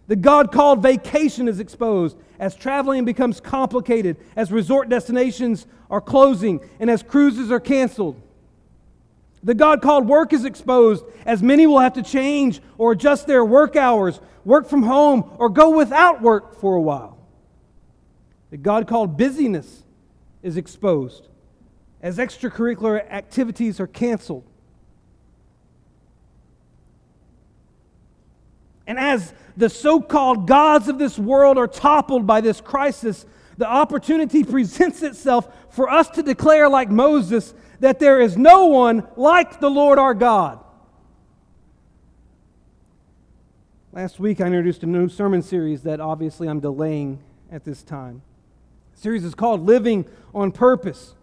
The 0.07 0.17
God 0.17 0.51
called 0.51 0.83
vacation 0.83 1.47
is 1.47 1.61
exposed 1.61 2.17
as 2.39 2.55
traveling 2.55 3.05
becomes 3.05 3.39
complicated, 3.39 4.17
as 4.35 4.51
resort 4.51 4.89
destinations 4.89 5.65
are 5.89 6.01
closing, 6.01 6.59
and 6.77 6.89
as 6.89 7.03
cruises 7.03 7.51
are 7.51 7.59
canceled. 7.61 8.21
The 9.43 9.55
God 9.55 9.81
called 9.81 10.09
work 10.09 10.33
is 10.33 10.43
exposed 10.43 11.05
as 11.25 11.41
many 11.41 11.67
will 11.67 11.79
have 11.79 11.93
to 11.93 12.03
change 12.03 12.59
or 12.77 12.91
adjust 12.91 13.27
their 13.27 13.45
work 13.45 13.77
hours, 13.77 14.19
work 14.43 14.67
from 14.67 14.83
home, 14.83 15.31
or 15.37 15.47
go 15.47 15.69
without 15.69 16.21
work 16.21 16.59
for 16.59 16.75
a 16.75 16.81
while. 16.81 17.17
The 18.49 18.57
God 18.57 18.87
called 18.87 19.15
busyness 19.15 19.83
is 20.43 20.57
exposed 20.57 21.27
as 22.01 22.17
extracurricular 22.17 23.09
activities 23.11 23.79
are 23.79 23.87
canceled. 23.87 24.43
And 28.85 28.97
as 28.97 29.33
the 29.57 29.69
so 29.69 29.99
called 29.99 30.47
gods 30.47 30.87
of 30.87 30.97
this 30.97 31.19
world 31.19 31.57
are 31.57 31.67
toppled 31.67 32.25
by 32.25 32.39
this 32.41 32.61
crisis, 32.61 33.25
the 33.57 33.67
opportunity 33.67 34.43
presents 34.45 35.01
itself 35.01 35.53
for 35.69 35.89
us 35.89 36.09
to 36.11 36.23
declare, 36.23 36.69
like 36.69 36.89
Moses, 36.89 37.53
that 37.79 37.99
there 37.99 38.21
is 38.21 38.37
no 38.37 38.67
one 38.67 39.05
like 39.17 39.59
the 39.59 39.69
Lord 39.69 39.99
our 39.99 40.13
God. 40.13 40.59
Last 43.91 44.19
week, 44.19 44.39
I 44.39 44.45
introduced 44.45 44.83
a 44.83 44.85
new 44.85 45.09
sermon 45.09 45.41
series 45.41 45.83
that 45.83 45.99
obviously 45.99 46.47
I'm 46.47 46.59
delaying 46.59 47.19
at 47.51 47.65
this 47.65 47.81
time. 47.81 48.21
The 48.97 49.03
series 49.03 49.23
is 49.23 49.35
called 49.35 49.63
Living 49.63 50.07
on 50.33 50.51
Purpose. 50.51 51.13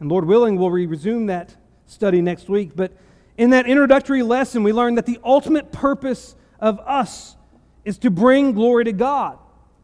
And 0.00 0.10
Lord 0.10 0.24
willing, 0.24 0.56
we'll 0.56 0.70
resume 0.70 1.26
that 1.26 1.54
study 1.86 2.20
next 2.20 2.48
week. 2.48 2.72
But 2.74 2.90
in 3.38 3.50
that 3.50 3.66
introductory 3.66 4.24
lesson, 4.24 4.64
we 4.64 4.72
learned 4.72 4.98
that 4.98 5.06
the 5.06 5.20
ultimate 5.22 5.70
purpose 5.70 6.34
of 6.58 6.80
us 6.80 7.36
is 7.84 7.98
to 7.98 8.10
bring 8.10 8.52
glory 8.52 8.82
to 8.82 8.92
God. 8.92 9.38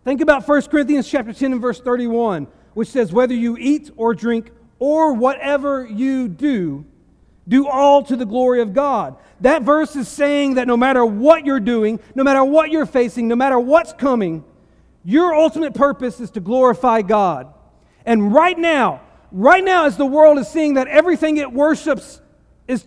Think 0.04 0.20
about 0.20 0.48
1 0.48 0.62
Corinthians 0.62 1.08
chapter 1.08 1.32
10 1.32 1.52
and 1.52 1.60
verse 1.60 1.80
31, 1.80 2.48
which 2.74 2.88
says, 2.88 3.12
Whether 3.12 3.34
you 3.34 3.56
eat 3.56 3.92
or 3.96 4.12
drink 4.12 4.50
or 4.80 5.12
whatever 5.12 5.86
you 5.86 6.26
do, 6.26 6.84
do 7.46 7.68
all 7.68 8.02
to 8.02 8.16
the 8.16 8.26
glory 8.26 8.60
of 8.60 8.74
God. 8.74 9.16
That 9.40 9.62
verse 9.62 9.94
is 9.94 10.08
saying 10.08 10.54
that 10.54 10.66
no 10.66 10.76
matter 10.76 11.06
what 11.06 11.46
you're 11.46 11.60
doing, 11.60 12.00
no 12.16 12.24
matter 12.24 12.44
what 12.44 12.72
you're 12.72 12.86
facing, 12.86 13.28
no 13.28 13.36
matter 13.36 13.60
what's 13.60 13.92
coming, 13.92 14.42
your 15.04 15.34
ultimate 15.34 15.74
purpose 15.74 16.20
is 16.20 16.30
to 16.32 16.40
glorify 16.40 17.02
God. 17.02 17.52
And 18.04 18.32
right 18.32 18.58
now, 18.58 19.00
right 19.30 19.64
now, 19.64 19.86
as 19.86 19.96
the 19.96 20.06
world 20.06 20.38
is 20.38 20.48
seeing 20.48 20.74
that 20.74 20.88
everything 20.88 21.36
it 21.36 21.52
worships 21.52 22.20
is, 22.68 22.86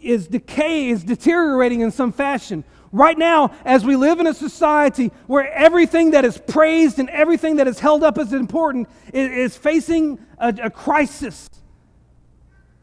is 0.00 0.28
decay, 0.28 0.88
is 0.88 1.04
deteriorating 1.04 1.80
in 1.80 1.90
some 1.90 2.12
fashion, 2.12 2.64
right 2.92 3.18
now, 3.18 3.50
as 3.64 3.84
we 3.84 3.96
live 3.96 4.20
in 4.20 4.26
a 4.26 4.34
society 4.34 5.10
where 5.26 5.52
everything 5.52 6.12
that 6.12 6.24
is 6.24 6.38
praised 6.38 6.98
and 6.98 7.10
everything 7.10 7.56
that 7.56 7.66
is 7.66 7.78
held 7.78 8.02
up 8.02 8.18
as 8.18 8.32
important 8.32 8.88
is, 9.12 9.30
is 9.30 9.56
facing 9.56 10.18
a, 10.38 10.48
a 10.62 10.70
crisis. 10.70 11.48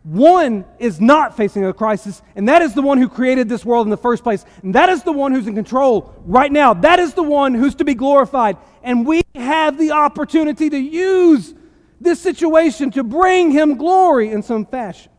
One 0.03 0.65
is 0.79 0.99
not 0.99 1.37
facing 1.37 1.63
a 1.65 1.73
crisis, 1.73 2.23
and 2.35 2.49
that 2.49 2.63
is 2.63 2.73
the 2.73 2.81
one 2.81 2.97
who 2.97 3.07
created 3.07 3.47
this 3.47 3.63
world 3.63 3.85
in 3.85 3.91
the 3.91 3.97
first 3.97 4.23
place. 4.23 4.45
And 4.63 4.73
that 4.73 4.89
is 4.89 5.03
the 5.03 5.11
one 5.11 5.31
who's 5.31 5.45
in 5.45 5.53
control 5.53 6.15
right 6.25 6.51
now. 6.51 6.73
That 6.73 6.99
is 6.99 7.13
the 7.13 7.23
one 7.23 7.53
who's 7.53 7.75
to 7.75 7.85
be 7.85 7.93
glorified. 7.93 8.57
And 8.81 9.05
we 9.05 9.21
have 9.35 9.77
the 9.77 9.91
opportunity 9.91 10.71
to 10.71 10.77
use 10.77 11.53
this 11.99 12.19
situation 12.19 12.89
to 12.91 13.03
bring 13.03 13.51
him 13.51 13.77
glory 13.77 14.31
in 14.31 14.41
some 14.41 14.65
fashion. 14.65 15.11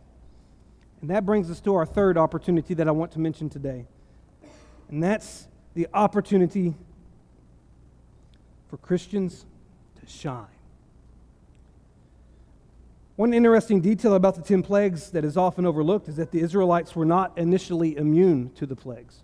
And 1.01 1.11
that 1.11 1.25
brings 1.25 1.49
us 1.49 1.61
to 1.61 1.75
our 1.77 1.87
third 1.87 2.19
opportunity 2.19 2.75
that 2.75 2.89
I 2.89 2.91
want 2.91 3.13
to 3.13 3.21
mention 3.21 3.49
today. 3.49 3.87
And 4.89 5.01
that's 5.03 5.47
the 5.75 5.87
opportunity 5.95 6.75
for 8.69 8.79
Christians 8.79 9.47
to 10.01 10.07
shine. 10.11 10.47
One 13.23 13.33
interesting 13.33 13.81
detail 13.81 14.15
about 14.15 14.35
the 14.35 14.43
10 14.43 14.65
plagues 14.65 15.11
that 15.11 15.25
is 15.25 15.37
often 15.37 15.65
overlooked 15.65 16.09
is 16.09 16.17
that 16.17 16.33
the 16.33 16.41
Israelites 16.41 16.97
were 16.97 17.05
not 17.05 17.39
initially 17.39 17.97
immune 17.97 18.51
to 18.57 18.67
the 18.67 18.75
plagues. 18.75 19.23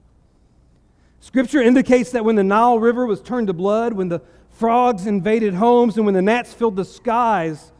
Scripture 1.18 1.60
indicates 1.60 2.12
that 2.12 2.24
when 2.24 2.36
the 2.36 2.44
Nile 2.44 2.78
River 2.78 3.06
was 3.06 3.20
turned 3.20 3.48
to 3.48 3.52
blood, 3.52 3.94
when 3.94 4.08
the 4.08 4.22
frogs 4.50 5.08
invaded 5.08 5.54
homes, 5.54 5.96
and 5.96 6.06
when 6.06 6.14
the 6.14 6.22
gnats 6.22 6.54
filled 6.54 6.76
the 6.76 6.84
skies, 6.84 7.72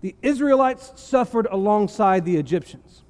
the 0.00 0.16
Israelites 0.20 0.94
suffered 0.96 1.46
alongside 1.48 2.24
the 2.24 2.38
Egyptians. 2.38 3.02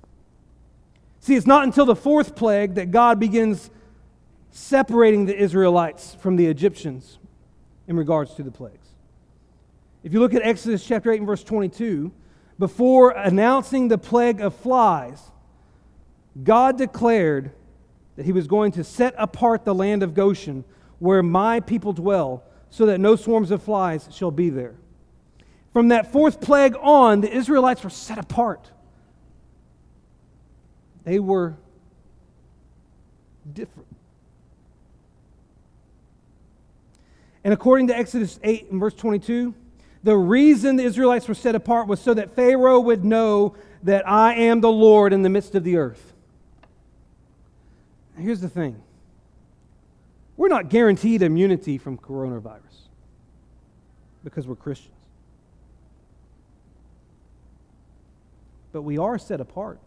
See, 1.21 1.37
it's 1.37 1.47
not 1.47 1.65
until 1.65 1.87
the 1.87 1.97
fourth 1.97 2.37
plague 2.37 2.75
that 2.75 2.91
God 2.91 3.19
begins 3.19 3.71
separating 4.51 5.25
the 5.25 5.35
Israelites 5.35 6.17
from 6.21 6.37
the 6.37 6.49
Egyptians 6.49 7.19
in 7.89 7.97
regards 7.97 8.35
to 8.35 8.43
the 8.43 8.51
plagues. 8.51 8.89
If 10.05 10.13
you 10.13 10.21
look 10.21 10.35
at 10.35 10.43
Exodus 10.43 10.85
chapter 10.85 11.11
8 11.11 11.17
and 11.17 11.27
verse 11.27 11.43
22, 11.45 12.13
before 12.63 13.11
announcing 13.11 13.89
the 13.89 13.99
plague 13.99 14.41
of 14.41 14.55
flies, 14.55 15.33
God 16.45 16.79
declared 16.79 17.51
that 18.15 18.25
he 18.25 18.31
was 18.31 18.47
going 18.47 18.71
to 18.71 18.85
set 18.85 19.17
apart 19.19 19.65
the 19.65 19.75
land 19.75 20.05
of 20.05 20.15
Goshen 20.15 20.65
where 21.01 21.25
my 21.25 21.59
people 21.59 21.93
dwell, 21.93 22.45
so 22.71 22.87
that 22.87 23.01
no 23.01 23.17
swarms 23.17 23.51
of 23.51 23.65
flies 23.65 24.09
shall 24.13 24.31
be 24.31 24.49
there. 24.49 24.77
From 25.73 25.89
that 25.89 26.13
fourth 26.13 26.41
plague 26.41 26.77
on, 26.81 27.21
the 27.21 27.37
Israelites 27.37 27.83
were 27.83 27.91
set 27.91 28.17
apart. 28.17 28.71
They 31.03 31.19
were 31.19 31.57
different. 33.53 33.89
And 37.43 37.53
according 37.53 37.89
to 37.89 37.97
Exodus 37.97 38.39
8 38.45 38.71
and 38.71 38.79
verse 38.79 38.95
22, 38.95 39.53
the 40.03 40.17
reason 40.17 40.77
the 40.77 40.85
Israelites 40.85 41.29
were 41.29 41.35
set 41.35 41.55
apart 41.55 41.87
was 41.87 42.01
so 42.01 42.13
that 42.15 42.35
Pharaoh 42.35 42.81
would 42.81 43.05
know 43.05 43.55
that 43.83 44.09
I 44.09 44.35
am 44.35 44.61
the 44.61 44.73
Lord 44.73 45.13
in 45.13 45.23
the 45.23 45.29
midst 45.29 45.55
of 45.55 45.65
the 45.65 45.77
earth. 45.77 46.13
Here's 48.17 48.41
the 48.41 48.49
thing 48.49 48.81
we're 50.37 50.49
not 50.49 50.69
guaranteed 50.69 51.23
immunity 51.23 51.79
from 51.79 51.99
coronavirus 51.99 52.61
because 54.25 54.47
we're 54.47 54.57
Christians. 54.57 54.95
But 58.73 58.83
we 58.83 58.99
are 58.99 59.19
set 59.19 59.41
apart. 59.41 59.81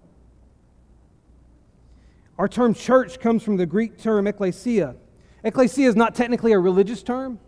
Our 2.37 2.47
term 2.47 2.73
church 2.73 3.19
comes 3.19 3.43
from 3.43 3.57
the 3.57 3.65
Greek 3.65 3.97
term 3.97 4.27
ecclesia. 4.27 4.95
Ecclesia 5.43 5.87
is 5.87 5.95
not 5.95 6.15
technically 6.15 6.51
a 6.51 6.59
religious 6.59 7.01
term, 7.01 7.39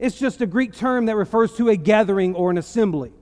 it's 0.00 0.18
just 0.18 0.40
a 0.40 0.46
Greek 0.46 0.74
term 0.74 1.06
that 1.06 1.14
refers 1.14 1.54
to 1.56 1.68
a 1.68 1.76
gathering 1.76 2.34
or 2.34 2.50
an 2.50 2.58
assembly. 2.58 3.12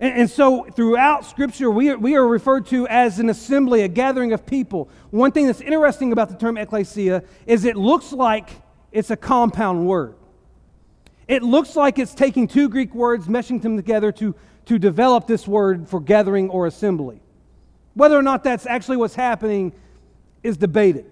And, 0.00 0.20
and, 0.20 0.30
so 0.30 0.64
throughout 0.64 1.24
Scripture, 1.24 1.70
we 1.70 1.90
are, 1.90 1.98
we 1.98 2.14
are 2.14 2.26
referred 2.26 2.66
to 2.66 2.86
as 2.88 3.18
an 3.18 3.28
assembly, 3.28 3.82
a 3.82 3.88
gathering 3.88 4.32
of 4.32 4.46
people. 4.46 4.88
One 5.10 5.32
thing 5.32 5.46
that's 5.46 5.60
interesting 5.60 6.12
about 6.12 6.28
the 6.28 6.36
term 6.36 6.56
ecclesia 6.56 7.24
is 7.46 7.64
it 7.64 7.76
looks 7.76 8.12
like 8.12 8.50
it's 8.92 9.10
a 9.10 9.16
compound 9.16 9.86
word. 9.86 10.14
It 11.26 11.42
looks 11.42 11.74
like 11.74 11.98
it's 11.98 12.14
taking 12.14 12.46
two 12.46 12.68
Greek 12.68 12.94
words, 12.94 13.26
meshing 13.26 13.60
them 13.60 13.76
together 13.76 14.12
to, 14.12 14.34
to 14.66 14.78
develop 14.78 15.26
this 15.26 15.48
word 15.48 15.88
for 15.88 16.00
gathering 16.00 16.48
or 16.48 16.66
assembly. 16.66 17.20
Whether 17.94 18.16
or 18.16 18.22
not 18.22 18.44
that's 18.44 18.66
actually 18.66 18.98
what's 18.98 19.14
happening 19.14 19.72
is 20.42 20.56
debated. 20.56 21.10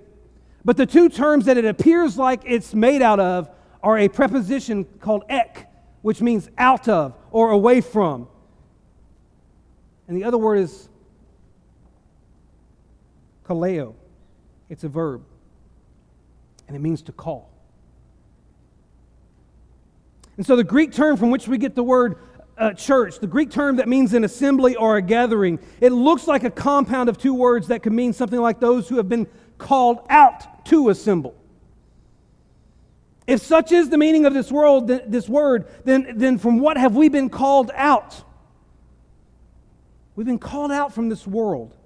But 0.65 0.77
the 0.77 0.87
two 0.87 1.09
terms 1.09 1.47
that 1.47 1.57
it 1.57 1.65
appears 1.65 2.17
like 2.17 2.43
it's 2.45 2.75
made 2.75 3.03
out 3.03 3.19
of 3.19 3.49
are 3.83 3.99
a 3.99 4.09
preposition 4.09 4.85
called 5.01 5.25
ek, 5.29 5.69
which 6.03 6.21
means 6.21 6.49
out 6.57 6.89
of 6.89 7.15
or 7.31 7.51
away 7.51 7.81
from. 7.81 8.29
And 10.09 10.17
the 10.17 10.25
other 10.25 10.39
word 10.39 10.59
is 10.59 10.89
kaleo. 13.45 13.95
It's 14.69 14.85
a 14.85 14.89
verb, 14.89 15.23
and 16.67 16.77
it 16.77 16.81
means 16.81 17.03
to 17.03 17.13
call. 17.13 17.51
And 20.37 20.47
so 20.47 20.57
the 20.57 20.65
Greek 20.65 20.93
term 20.93 21.17
from 21.17 21.31
which 21.31 21.47
we 21.47 21.59
get 21.59 21.75
the 21.75 21.83
word 21.83 22.17
uh, 22.57 22.73
church, 22.73 23.19
the 23.19 23.27
Greek 23.27 23.51
term 23.51 23.77
that 23.77 23.89
means 23.89 24.15
an 24.15 24.25
assembly 24.25 24.77
or 24.77 24.97
a 24.97 25.03
gathering, 25.03 25.59
it 25.81 25.91
looks 25.91 26.27
like 26.27 26.45
a 26.45 26.51
compound 26.51 27.09
of 27.09 27.19
two 27.19 27.35
words 27.35 27.69
that 27.69 27.83
could 27.83 27.93
mean 27.93 28.13
something 28.13 28.41
like 28.41 28.61
those 28.61 28.89
who 28.89 28.97
have 28.97 29.09
been 29.09 29.27
called 29.59 29.99
out 30.09 30.65
to 30.67 30.89
assemble. 30.89 31.35
If 33.27 33.43
such 33.43 33.71
is 33.73 33.89
the 33.89 33.99
meaning 33.99 34.27
of 34.27 34.35
this 34.35 34.51
world, 34.51 34.89
this 34.89 35.29
word, 35.29 35.67
then, 35.85 36.15
then 36.17 36.39
from 36.39 36.59
what 36.59 36.77
have 36.77 36.97
we 36.97 37.09
been 37.09 37.29
called 37.29 37.71
out? 37.75 38.25
We've 40.17 40.27
been 40.27 40.39
called 40.39 40.73
out 40.73 40.93
from 40.93 41.09
this 41.09 41.27
world. 41.27 41.77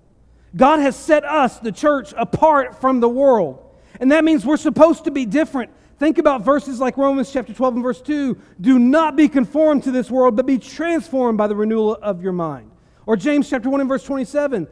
God 0.57 0.81
has 0.81 0.97
set 0.97 1.25
us, 1.25 1.59
the 1.59 1.73
church, 1.73 2.15
apart 2.17 2.81
from 2.81 3.01
the 3.01 3.09
world. 3.09 3.63
And 4.01 4.13
that 4.13 4.25
means 4.25 4.45
we're 4.45 4.57
supposed 4.57 5.05
to 5.05 5.11
be 5.11 5.27
different. 5.27 5.71
Think 5.99 6.19
about 6.19 6.43
verses 6.43 6.81
like 6.81 6.97
Romans 6.97 7.33
chapter 7.33 7.53
12 7.53 7.75
and 7.75 7.83
verse 7.83 8.01
2. 8.01 8.39
Do 8.61 8.79
not 8.79 9.17
be 9.17 9.29
conformed 9.29 9.85
to 9.85 9.91
this 9.91 10.11
world, 10.11 10.37
but 10.37 10.47
be 10.47 10.59
transformed 10.59 11.39
by 11.39 11.47
the 11.47 11.57
renewal 11.57 11.99
of 12.03 12.23
your 12.23 12.33
mind. 12.33 12.71
Or 13.07 13.17
James 13.17 13.49
chapter 13.49 13.71
1 13.71 13.81
and 13.81 13.89
verse 13.89 14.03
27. 14.03 14.67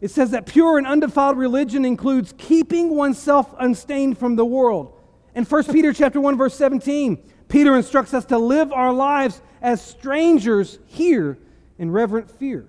It 0.00 0.10
says 0.10 0.30
that 0.30 0.46
pure 0.46 0.78
and 0.78 0.86
undefiled 0.86 1.36
religion 1.36 1.84
includes 1.84 2.34
keeping 2.36 2.94
oneself 2.94 3.54
unstained 3.58 4.18
from 4.18 4.36
the 4.36 4.44
world. 4.44 4.97
And 5.38 5.48
1 5.48 5.64
Peter 5.66 5.92
chapter 5.92 6.20
1 6.20 6.36
verse 6.36 6.56
17, 6.56 7.16
Peter 7.46 7.76
instructs 7.76 8.12
us 8.12 8.24
to 8.24 8.38
live 8.38 8.72
our 8.72 8.92
lives 8.92 9.40
as 9.62 9.80
strangers 9.80 10.80
here 10.86 11.38
in 11.78 11.92
reverent 11.92 12.28
fear. 12.28 12.66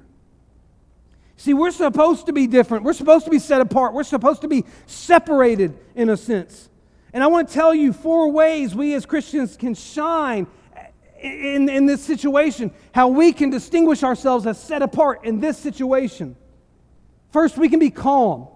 See, 1.36 1.56
we're 1.56 1.72
supposed 1.72 2.28
to 2.28 2.32
be 2.32 2.46
different. 2.46 2.84
We're 2.84 2.94
supposed 2.94 3.26
to 3.26 3.32
be 3.32 3.40
set 3.40 3.60
apart. 3.60 3.96
We're 3.96 4.04
supposed 4.04 4.42
to 4.42 4.48
be 4.48 4.66
separated 4.86 5.80
in 5.96 6.12
a 6.12 6.16
sense. 6.16 6.70
And 7.12 7.24
I 7.24 7.28
want 7.28 7.48
to 7.48 7.54
tell 7.56 7.74
you 7.74 7.92
four 7.92 8.32
ways 8.32 8.76
we 8.76 8.94
as 8.94 9.04
Christians 9.04 9.58
can 9.58 9.74
shine 9.74 10.46
in, 11.20 11.70
in 11.70 11.88
this 11.88 12.04
situation, 12.04 12.70
how 12.94 13.08
we 13.08 13.34
can 13.34 13.50
distinguish 13.50 14.04
ourselves 14.04 14.46
as 14.46 14.62
set 14.62 14.84
apart 14.84 15.26
in 15.26 15.40
this 15.40 15.58
situation. 15.58 16.36
First, 17.32 17.58
we 17.58 17.68
can 17.68 17.80
be 17.80 17.90
calm. 17.90 18.48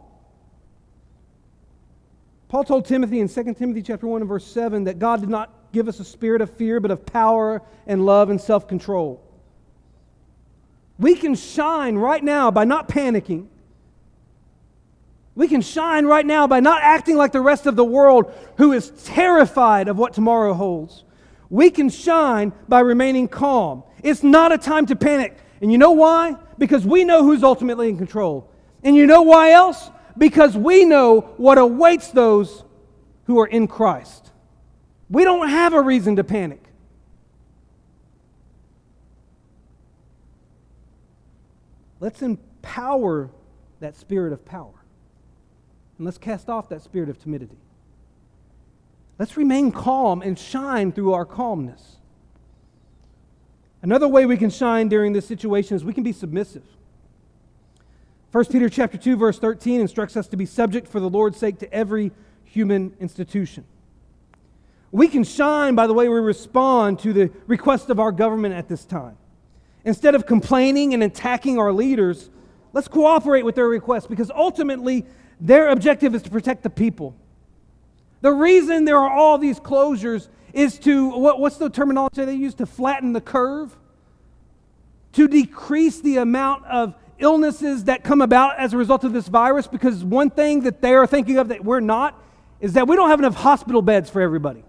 Paul 2.54 2.64
told 2.64 2.86
Timothy 2.86 3.20
in 3.20 3.28
2 3.28 3.56
Timothy 3.56 3.82
chapter 3.82 4.06
1 4.06 4.22
and 4.22 4.30
verse 4.30 4.46
7 4.46 4.84
that 4.84 5.00
God 5.00 5.22
did 5.22 5.30
not 5.30 5.52
give 5.72 5.88
us 5.88 6.00
a 6.00 6.06
spirit 6.06 6.40
of 6.40 6.52
fear, 6.52 6.80
but 6.80 6.92
of 6.92 7.04
power 7.04 7.64
and 7.88 8.06
love 8.06 8.30
and 8.30 8.40
self-control. 8.40 9.20
We 11.00 11.16
can 11.16 11.34
shine 11.34 11.96
right 11.96 12.24
now 12.24 12.52
by 12.52 12.66
not 12.66 12.88
panicking. 12.88 13.48
We 15.34 15.48
can 15.48 15.62
shine 15.62 16.06
right 16.06 16.28
now 16.28 16.46
by 16.46 16.60
not 16.60 16.84
acting 16.84 17.18
like 17.18 17.32
the 17.32 17.42
rest 17.42 17.66
of 17.66 17.76
the 17.76 17.84
world 17.84 18.32
who 18.58 18.72
is 18.72 18.92
terrified 19.04 19.88
of 19.88 19.98
what 19.98 20.14
tomorrow 20.14 20.54
holds. 20.54 21.06
We 21.50 21.72
can 21.72 21.90
shine 21.90 22.54
by 22.70 22.82
remaining 22.82 23.30
calm. 23.30 23.82
It's 24.04 24.22
not 24.22 24.52
a 24.52 24.60
time 24.60 24.86
to 24.86 24.96
panic. 24.96 25.40
And 25.60 25.72
you 25.72 25.80
know 25.80 25.94
why? 25.94 26.36
Because 26.60 26.86
we 26.86 27.04
know 27.04 27.24
who's 27.24 27.42
ultimately 27.42 27.90
in 27.90 27.98
control. 27.98 28.48
And 28.84 28.96
you 28.96 29.08
know 29.08 29.24
why 29.24 29.54
else? 29.54 29.90
Because 30.18 30.56
we 30.56 30.86
know 30.86 31.22
what 31.38 31.58
awaits 31.58 32.10
those 32.10 32.64
who 33.26 33.40
are 33.40 33.48
in 33.48 33.68
Christ. 33.68 34.32
We 35.10 35.24
don't 35.24 35.50
have 35.50 35.74
a 35.74 35.82
reason 35.82 36.16
to 36.18 36.24
panic. 36.24 36.64
Let's 42.00 42.22
empower 42.22 43.30
that 43.80 43.96
spirit 43.96 44.34
of 44.34 44.46
power. 44.46 44.74
And 45.98 46.06
let's 46.06 46.18
cast 46.18 46.50
off 46.50 46.70
that 46.70 46.82
spirit 46.82 47.10
of 47.10 47.18
timidity. 47.18 47.58
Let's 49.18 49.38
remain 49.38 49.72
calm 49.72 50.22
and 50.22 50.38
shine 50.38 50.92
through 50.92 51.14
our 51.14 51.26
calmness. 51.26 51.98
Another 53.82 54.08
way 54.08 54.26
we 54.26 54.38
can 54.38 54.50
shine 54.50 54.90
during 54.90 55.14
this 55.14 55.28
situation 55.28 55.76
is 55.76 55.84
we 55.84 55.94
can 55.94 56.04
be 56.04 56.14
submissive. 56.14 56.64
1 58.34 58.46
Peter 58.46 58.68
chapter 58.68 58.98
2 58.98 59.16
verse 59.16 59.38
13 59.38 59.80
instructs 59.80 60.18
us 60.18 60.28
to 60.28 60.36
be 60.36 60.48
subject 60.48 60.88
for 60.88 61.00
the 61.00 61.08
Lord's 61.10 61.38
sake 61.38 61.60
to 61.60 61.72
every 61.72 62.12
human 62.44 62.92
institution. 63.00 63.64
We 64.92 65.08
can 65.08 65.24
shine 65.24 65.76
by 65.76 65.86
the 65.86 65.94
way 65.94 66.10
we 66.10 66.16
respond 66.16 66.98
to 67.02 67.14
the 67.14 67.32
request 67.46 67.92
of 67.92 68.00
our 68.00 68.12
government 68.12 68.56
at 68.56 68.68
this 68.68 68.86
time. 68.86 69.18
Instead 69.86 70.16
of 70.16 70.26
complaining 70.26 70.96
and 70.96 71.04
attacking 71.04 71.60
our 71.60 71.72
leaders, 71.72 72.32
let's 72.74 72.88
cooperate 72.88 73.46
with 73.46 73.54
their 73.54 73.68
requests 73.68 74.08
because 74.08 74.32
ultimately 74.32 75.06
their 75.40 75.70
objective 75.70 76.16
is 76.16 76.24
to 76.24 76.32
protect 76.32 76.64
the 76.64 76.72
people. 76.72 77.16
The 78.22 78.32
reason 78.32 78.86
there 78.86 78.98
are 78.98 79.12
all 79.12 79.38
these 79.38 79.60
closures 79.60 80.28
is 80.54 80.80
to, 80.80 81.10
what, 81.10 81.40
what's 81.40 81.58
the 81.58 81.70
terminology 81.70 82.26
they 82.26 82.34
use? 82.34 82.56
To 82.56 82.66
flatten 82.66 83.14
the 83.14 83.22
curve, 83.22 83.78
to 85.12 85.28
decrease 85.28 86.02
the 86.02 86.18
amount 86.18 86.66
of 86.66 86.96
illnesses 87.20 87.86
that 87.86 88.04
come 88.04 88.22
about 88.22 88.58
as 88.58 88.74
a 88.74 88.78
result 88.78 89.04
of 89.04 89.14
this 89.14 89.28
virus. 89.28 89.68
Because 89.68 90.04
one 90.04 90.30
thing 90.30 90.62
that 90.62 90.82
they 90.82 90.94
are 90.94 91.08
thinking 91.08 91.38
of 91.38 91.50
that 91.50 91.64
we're 91.64 91.80
not 91.80 92.20
is 92.60 92.74
that 92.74 92.88
we 92.88 92.96
don't 92.96 93.10
have 93.10 93.20
enough 93.20 93.36
hospital 93.36 93.82
beds 93.82 94.10
for 94.10 94.22
everybody. 94.22 94.64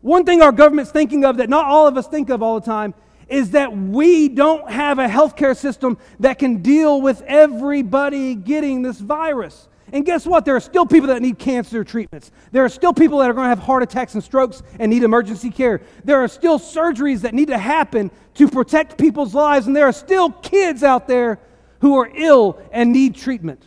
One 0.00 0.24
thing 0.24 0.42
our 0.42 0.52
government's 0.52 0.92
thinking 0.92 1.24
of 1.24 1.38
that 1.38 1.48
not 1.48 1.66
all 1.66 1.86
of 1.86 1.96
us 1.96 2.06
think 2.06 2.30
of 2.30 2.42
all 2.42 2.60
the 2.60 2.66
time 2.66 2.94
is 3.28 3.50
that 3.50 3.76
we 3.76 4.28
don't 4.28 4.70
have 4.70 4.98
a 4.98 5.06
healthcare 5.06 5.56
system 5.56 5.98
that 6.20 6.38
can 6.38 6.62
deal 6.62 7.00
with 7.00 7.20
everybody 7.22 8.34
getting 8.34 8.82
this 8.82 8.98
virus. 8.98 9.68
And 9.92 10.04
guess 10.04 10.26
what? 10.26 10.44
There 10.44 10.56
are 10.56 10.60
still 10.60 10.86
people 10.86 11.08
that 11.08 11.22
need 11.22 11.38
cancer 11.38 11.84
treatments. 11.84 12.30
There 12.52 12.64
are 12.64 12.68
still 12.68 12.92
people 12.92 13.18
that 13.18 13.30
are 13.30 13.32
going 13.32 13.44
to 13.44 13.48
have 13.48 13.58
heart 13.58 13.82
attacks 13.82 14.14
and 14.14 14.22
strokes 14.22 14.62
and 14.78 14.90
need 14.90 15.02
emergency 15.02 15.50
care. 15.50 15.80
There 16.04 16.22
are 16.22 16.28
still 16.28 16.58
surgeries 16.58 17.22
that 17.22 17.34
need 17.34 17.48
to 17.48 17.58
happen 17.58 18.10
to 18.34 18.48
protect 18.48 18.98
people's 18.98 19.34
lives. 19.34 19.66
And 19.66 19.74
there 19.74 19.86
are 19.86 19.92
still 19.92 20.30
kids 20.30 20.82
out 20.82 21.08
there 21.08 21.38
who 21.80 21.96
are 21.98 22.10
ill 22.14 22.60
and 22.72 22.92
need 22.92 23.14
treatment. 23.14 23.66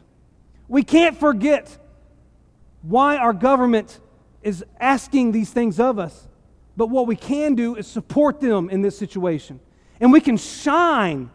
We 0.67 0.84
can't 0.84 1.19
forget 1.19 1.77
why 2.81 3.17
our 3.17 3.34
government 3.34 3.99
is 4.43 4.63
asking 4.79 5.31
these 5.31 5.51
things 5.51 5.79
of 5.79 5.99
us. 5.99 6.27
But 6.77 6.88
what 6.88 7.07
we 7.07 7.15
can 7.15 7.55
do 7.55 7.75
is 7.75 7.88
support 7.88 8.39
them 8.39 8.69
in 8.69 8.81
this 8.81 8.97
situation. 8.97 9.60
And 9.99 10.12
we 10.12 10.21
can 10.21 10.38
shine 10.38 11.29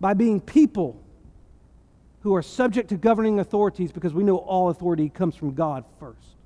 by 0.00 0.14
being 0.14 0.40
people 0.40 1.00
who 2.24 2.34
are 2.34 2.42
subject 2.42 2.88
to 2.88 2.96
governing 2.96 3.38
authorities 3.38 3.92
because 3.92 4.14
we 4.14 4.24
know 4.24 4.38
all 4.38 4.70
authority 4.70 5.10
comes 5.10 5.36
from 5.36 5.52
God 5.52 5.84
first. 6.00 6.36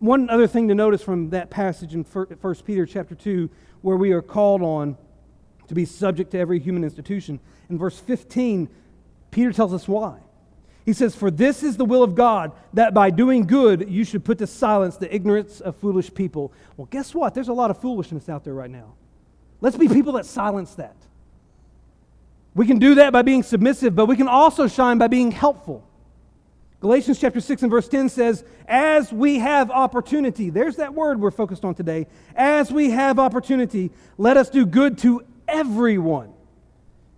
One 0.00 0.28
other 0.28 0.48
thing 0.48 0.66
to 0.68 0.74
notice 0.74 1.00
from 1.02 1.30
that 1.30 1.50
passage 1.50 1.94
in 1.94 2.02
1 2.02 2.54
Peter 2.66 2.84
chapter 2.84 3.14
2 3.14 3.48
where 3.82 3.96
we 3.96 4.10
are 4.10 4.20
called 4.20 4.60
on 4.60 4.96
to 5.68 5.74
be 5.74 5.84
subject 5.84 6.32
to 6.32 6.38
every 6.38 6.58
human 6.58 6.82
institution. 6.82 7.38
In 7.70 7.78
verse 7.78 8.00
15, 8.00 8.68
Peter 9.30 9.52
tells 9.52 9.72
us 9.72 9.86
why. 9.86 10.18
He 10.84 10.92
says, 10.92 11.14
For 11.14 11.30
this 11.30 11.62
is 11.62 11.76
the 11.76 11.84
will 11.84 12.02
of 12.02 12.16
God, 12.16 12.50
that 12.72 12.92
by 12.92 13.10
doing 13.10 13.46
good 13.46 13.88
you 13.88 14.04
should 14.04 14.24
put 14.24 14.38
to 14.38 14.48
silence 14.48 14.96
the 14.96 15.14
ignorance 15.14 15.60
of 15.60 15.76
foolish 15.76 16.12
people. 16.12 16.52
Well, 16.76 16.88
guess 16.90 17.14
what? 17.14 17.34
There's 17.34 17.46
a 17.46 17.52
lot 17.52 17.70
of 17.70 17.80
foolishness 17.80 18.28
out 18.28 18.42
there 18.42 18.54
right 18.54 18.68
now. 18.68 18.94
Let's 19.60 19.76
be 19.76 19.86
people 19.86 20.14
that 20.14 20.26
silence 20.26 20.74
that. 20.74 20.96
We 22.54 22.66
can 22.66 22.78
do 22.78 22.96
that 22.96 23.12
by 23.12 23.22
being 23.22 23.42
submissive, 23.42 23.94
but 23.94 24.06
we 24.06 24.16
can 24.16 24.28
also 24.28 24.68
shine 24.68 24.98
by 24.98 25.08
being 25.08 25.30
helpful. 25.30 25.84
Galatians 26.80 27.20
chapter 27.20 27.40
6 27.40 27.62
and 27.62 27.70
verse 27.70 27.88
10 27.88 28.08
says, 28.08 28.44
As 28.66 29.12
we 29.12 29.38
have 29.38 29.70
opportunity, 29.70 30.50
there's 30.50 30.76
that 30.76 30.92
word 30.94 31.20
we're 31.20 31.30
focused 31.30 31.64
on 31.64 31.74
today. 31.74 32.08
As 32.34 32.72
we 32.72 32.90
have 32.90 33.18
opportunity, 33.18 33.92
let 34.18 34.36
us 34.36 34.50
do 34.50 34.66
good 34.66 34.98
to 34.98 35.24
everyone, 35.46 36.32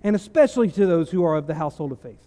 and 0.02 0.14
especially 0.14 0.70
to 0.72 0.86
those 0.86 1.10
who 1.10 1.24
are 1.24 1.34
of 1.34 1.46
the 1.46 1.54
household 1.54 1.92
of 1.92 2.00
faith. 2.00 2.18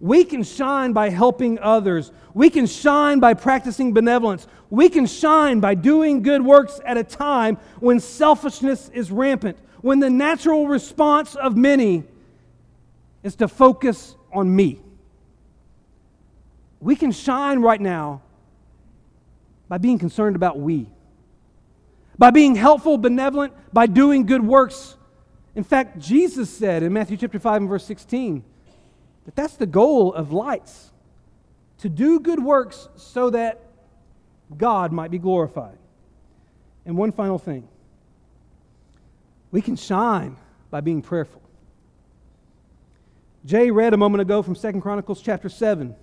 We 0.00 0.24
can 0.24 0.42
shine 0.42 0.92
by 0.92 1.08
helping 1.08 1.58
others. 1.60 2.12
We 2.34 2.50
can 2.50 2.66
shine 2.66 3.20
by 3.20 3.32
practicing 3.32 3.94
benevolence. 3.94 4.46
We 4.68 4.90
can 4.90 5.06
shine 5.06 5.60
by 5.60 5.76
doing 5.76 6.22
good 6.22 6.44
works 6.44 6.78
at 6.84 6.98
a 6.98 7.04
time 7.04 7.56
when 7.80 8.00
selfishness 8.00 8.90
is 8.92 9.10
rampant, 9.10 9.56
when 9.84 10.00
the 10.00 10.08
natural 10.08 10.66
response 10.66 11.34
of 11.34 11.58
many 11.58 12.04
is 13.22 13.36
to 13.36 13.46
focus 13.46 14.16
on 14.32 14.56
me. 14.56 14.80
We 16.80 16.96
can 16.96 17.12
shine 17.12 17.60
right 17.60 17.78
now 17.78 18.22
by 19.68 19.76
being 19.76 19.98
concerned 19.98 20.36
about 20.36 20.58
we, 20.58 20.86
by 22.16 22.30
being 22.30 22.54
helpful, 22.54 22.96
benevolent, 22.96 23.52
by 23.74 23.84
doing 23.84 24.24
good 24.24 24.42
works. 24.42 24.96
In 25.54 25.64
fact, 25.64 25.98
Jesus 25.98 26.48
said 26.48 26.82
in 26.82 26.90
Matthew 26.90 27.18
chapter 27.18 27.38
5 27.38 27.60
and 27.60 27.68
verse 27.68 27.84
16 27.84 28.42
that 29.26 29.36
that's 29.36 29.56
the 29.56 29.66
goal 29.66 30.14
of 30.14 30.32
lights 30.32 30.92
to 31.80 31.90
do 31.90 32.20
good 32.20 32.42
works 32.42 32.88
so 32.96 33.28
that 33.28 33.60
God 34.56 34.92
might 34.92 35.10
be 35.10 35.18
glorified. 35.18 35.76
And 36.86 36.96
one 36.96 37.12
final 37.12 37.38
thing 37.38 37.68
we 39.54 39.62
can 39.62 39.76
shine 39.76 40.36
by 40.68 40.80
being 40.80 41.00
prayerful. 41.00 41.40
Jay 43.46 43.70
read 43.70 43.94
a 43.94 43.96
moment 43.96 44.20
ago 44.20 44.42
from 44.42 44.56
Second 44.56 44.80
Chronicles 44.80 45.22
chapter 45.22 45.48
7 45.48 45.94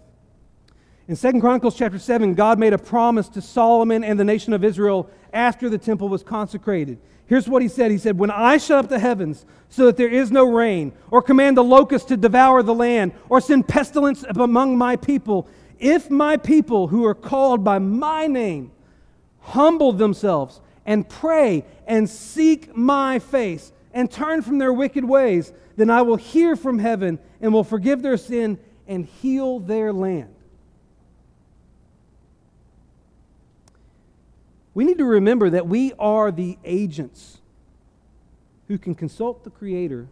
in 1.11 1.17
2 1.17 1.41
Chronicles 1.41 1.75
chapter 1.75 1.99
7, 1.99 2.35
God 2.35 2.57
made 2.57 2.71
a 2.71 2.77
promise 2.77 3.27
to 3.27 3.41
Solomon 3.41 4.01
and 4.01 4.17
the 4.17 4.23
nation 4.23 4.53
of 4.53 4.63
Israel 4.63 5.09
after 5.33 5.67
the 5.67 5.77
temple 5.77 6.07
was 6.07 6.23
consecrated. 6.23 6.99
Here's 7.25 7.49
what 7.49 7.61
he 7.61 7.67
said 7.67 7.91
He 7.91 7.97
said, 7.97 8.17
When 8.17 8.31
I 8.31 8.55
shut 8.55 8.85
up 8.85 8.89
the 8.89 8.97
heavens 8.97 9.45
so 9.67 9.87
that 9.87 9.97
there 9.97 10.07
is 10.07 10.31
no 10.31 10.45
rain, 10.45 10.93
or 11.09 11.21
command 11.21 11.57
the 11.57 11.65
locusts 11.65 12.07
to 12.07 12.15
devour 12.15 12.63
the 12.63 12.73
land, 12.73 13.11
or 13.27 13.41
send 13.41 13.67
pestilence 13.67 14.23
among 14.29 14.77
my 14.77 14.95
people, 14.95 15.49
if 15.79 16.09
my 16.09 16.37
people 16.37 16.87
who 16.87 17.03
are 17.05 17.13
called 17.13 17.61
by 17.61 17.77
my 17.77 18.25
name 18.27 18.71
humble 19.39 19.91
themselves 19.91 20.61
and 20.85 21.07
pray 21.07 21.65
and 21.87 22.09
seek 22.09 22.75
my 22.75 23.19
face 23.19 23.71
and 23.93 24.09
turn 24.09 24.41
from 24.41 24.57
their 24.57 24.73
wicked 24.73 25.05
ways, 25.05 25.51
then 25.75 25.89
I 25.89 26.01
will 26.01 26.15
hear 26.15 26.55
from 26.55 26.79
heaven 26.79 27.19
and 27.39 27.53
will 27.53 27.63
forgive 27.63 28.01
their 28.01 28.17
sin 28.17 28.57
and 28.87 29.05
heal 29.05 29.59
their 29.59 29.93
land. 29.93 30.33
We 34.73 34.85
need 34.85 34.99
to 34.99 35.05
remember 35.05 35.49
that 35.49 35.67
we 35.67 35.93
are 35.99 36.31
the 36.31 36.57
agents 36.63 37.39
who 38.67 38.77
can 38.77 38.95
consult 38.95 39.43
the 39.43 39.49
Creator 39.49 40.07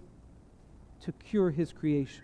to 1.04 1.12
cure 1.30 1.50
His 1.50 1.72
creation. 1.72 2.24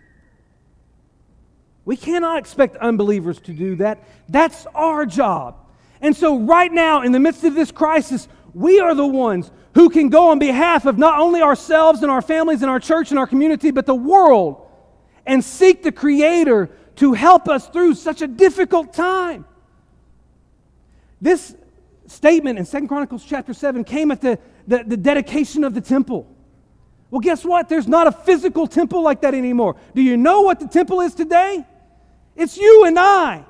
We 1.86 1.96
cannot 1.96 2.38
expect 2.38 2.76
unbelievers 2.76 3.40
to 3.42 3.52
do 3.52 3.76
that. 3.76 4.02
That's 4.28 4.66
our 4.74 5.06
job. 5.06 5.56
And 6.00 6.14
so, 6.14 6.38
right 6.38 6.70
now, 6.70 7.02
in 7.02 7.12
the 7.12 7.20
midst 7.20 7.44
of 7.44 7.54
this 7.54 7.70
crisis, 7.70 8.28
we 8.54 8.80
are 8.80 8.94
the 8.94 9.06
ones 9.06 9.50
who 9.74 9.90
can 9.90 10.08
go 10.08 10.30
on 10.30 10.38
behalf 10.38 10.86
of 10.86 10.98
not 10.98 11.18
only 11.20 11.42
ourselves 11.42 12.02
and 12.02 12.10
our 12.10 12.22
families 12.22 12.62
and 12.62 12.70
our 12.70 12.80
church 12.80 13.10
and 13.10 13.18
our 13.18 13.26
community, 13.26 13.70
but 13.70 13.86
the 13.86 13.94
world 13.94 14.66
and 15.26 15.44
seek 15.44 15.82
the 15.82 15.92
Creator 15.92 16.70
to 16.96 17.12
help 17.12 17.48
us 17.48 17.68
through 17.68 17.94
such 17.94 18.22
a 18.22 18.26
difficult 18.26 18.94
time. 18.94 19.44
This 21.20 21.54
statement 22.06 22.58
in 22.58 22.64
Second 22.64 22.88
Chronicles 22.88 23.24
chapter 23.24 23.52
7 23.52 23.84
came 23.84 24.10
at 24.10 24.20
the, 24.20 24.38
the, 24.66 24.84
the 24.84 24.96
dedication 24.96 25.64
of 25.64 25.74
the 25.74 25.80
temple. 25.80 26.26
Well, 27.10 27.20
guess 27.20 27.44
what? 27.44 27.68
There's 27.68 27.88
not 27.88 28.06
a 28.06 28.12
physical 28.12 28.66
temple 28.66 29.02
like 29.02 29.20
that 29.22 29.34
anymore. 29.34 29.76
Do 29.94 30.02
you 30.02 30.16
know 30.16 30.42
what 30.42 30.60
the 30.60 30.68
temple 30.68 31.00
is 31.00 31.14
today? 31.14 31.64
It's 32.34 32.56
you 32.56 32.84
and 32.84 32.98
I. 32.98 33.44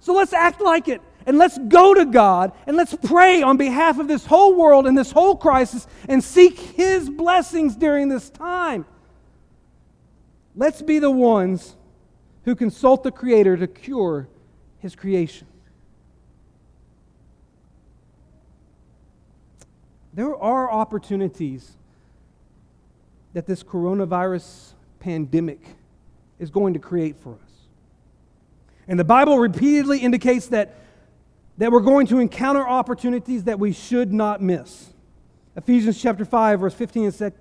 So 0.00 0.14
let's 0.14 0.32
act 0.32 0.60
like 0.60 0.88
it. 0.88 1.00
And 1.26 1.38
let's 1.38 1.58
go 1.58 1.94
to 1.94 2.04
God 2.04 2.52
and 2.66 2.76
let's 2.76 2.94
pray 2.94 3.42
on 3.42 3.56
behalf 3.56 3.98
of 3.98 4.08
this 4.08 4.26
whole 4.26 4.54
world 4.54 4.86
and 4.86 4.96
this 4.96 5.12
whole 5.12 5.36
crisis 5.36 5.86
and 6.08 6.22
seek 6.22 6.58
His 6.58 7.08
blessings 7.10 7.76
during 7.76 8.08
this 8.08 8.30
time. 8.30 8.86
Let's 10.56 10.82
be 10.82 10.98
the 10.98 11.10
ones 11.10 11.76
who 12.44 12.54
consult 12.54 13.02
the 13.02 13.12
Creator 13.12 13.58
to 13.58 13.66
cure 13.66 14.28
His 14.78 14.96
creation. 14.96 15.46
there 20.12 20.36
are 20.36 20.70
opportunities 20.70 21.72
that 23.32 23.46
this 23.46 23.62
coronavirus 23.62 24.72
pandemic 24.98 25.60
is 26.38 26.50
going 26.50 26.74
to 26.74 26.80
create 26.80 27.16
for 27.16 27.34
us. 27.34 27.68
And 28.88 28.98
the 28.98 29.04
Bible 29.04 29.38
repeatedly 29.38 30.00
indicates 30.00 30.48
that, 30.48 30.76
that 31.60 31.70
we're 31.70 31.80
going 31.80 32.06
to 32.08 32.18
encounter 32.18 32.66
opportunities 32.66 33.44
that 33.44 33.58
we 33.58 33.72
should 33.72 34.12
not 34.12 34.42
miss. 34.42 34.92
Ephesians 35.56 36.00
chapter 36.00 36.24
5, 36.24 36.60
verse 36.60 36.74
15 36.74 37.04
and, 37.04 37.32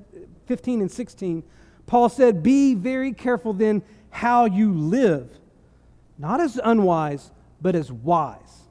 15 0.46 0.82
and 0.82 0.92
16, 0.92 1.44
Paul 1.88 2.10
said, 2.10 2.44
Be 2.44 2.76
very 2.76 3.14
careful 3.14 3.54
then 3.54 3.82
how 4.12 4.46
you 4.46 4.74
live, 4.74 5.30
not 6.18 6.40
as 6.40 6.60
unwise, 6.64 7.32
but 7.62 7.76
as 7.76 7.92
wise, 7.92 8.64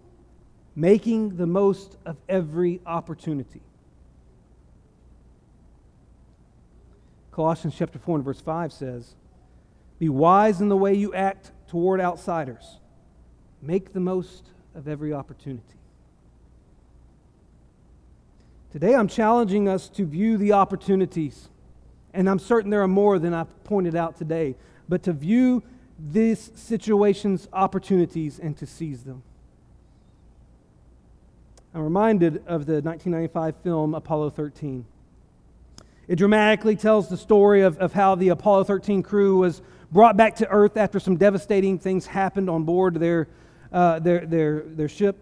making 0.76 1.36
the 1.36 1.46
most 1.46 1.96
of 2.06 2.16
every 2.28 2.80
opportunity 2.86 3.62
Colossians 7.38 7.76
chapter 7.78 8.00
4 8.00 8.16
and 8.16 8.24
verse 8.24 8.40
5 8.40 8.72
says, 8.72 9.14
Be 10.00 10.08
wise 10.08 10.60
in 10.60 10.68
the 10.68 10.76
way 10.76 10.92
you 10.94 11.14
act 11.14 11.52
toward 11.68 12.00
outsiders. 12.00 12.78
Make 13.62 13.92
the 13.92 14.00
most 14.00 14.50
of 14.78 14.86
every 14.86 15.12
opportunity. 15.12 15.62
Today 18.70 18.94
I'm 18.94 19.08
challenging 19.08 19.68
us 19.68 19.88
to 19.90 20.06
view 20.06 20.38
the 20.38 20.52
opportunities, 20.52 21.48
and 22.14 22.30
I'm 22.30 22.38
certain 22.38 22.70
there 22.70 22.82
are 22.82 22.88
more 22.88 23.18
than 23.18 23.34
I've 23.34 23.64
pointed 23.64 23.96
out 23.96 24.16
today, 24.16 24.54
but 24.88 25.02
to 25.02 25.12
view 25.12 25.64
this 25.98 26.52
situation's 26.54 27.48
opportunities 27.52 28.38
and 28.38 28.56
to 28.56 28.66
seize 28.66 29.02
them. 29.02 29.24
I'm 31.74 31.82
reminded 31.82 32.36
of 32.46 32.66
the 32.66 32.80
1995 32.80 33.56
film 33.64 33.94
Apollo 33.94 34.30
13. 34.30 34.86
It 36.06 36.16
dramatically 36.16 36.76
tells 36.76 37.08
the 37.08 37.16
story 37.16 37.62
of, 37.62 37.78
of 37.78 37.94
how 37.94 38.14
the 38.14 38.28
Apollo 38.28 38.64
13 38.64 39.02
crew 39.02 39.38
was 39.38 39.60
brought 39.90 40.16
back 40.16 40.36
to 40.36 40.48
Earth 40.48 40.76
after 40.76 41.00
some 41.00 41.16
devastating 41.16 41.80
things 41.80 42.06
happened 42.06 42.48
on 42.48 42.62
board 42.62 42.94
their, 42.94 43.26
uh, 43.72 43.98
their, 43.98 44.26
their, 44.26 44.60
their 44.60 44.88
ship. 44.88 45.16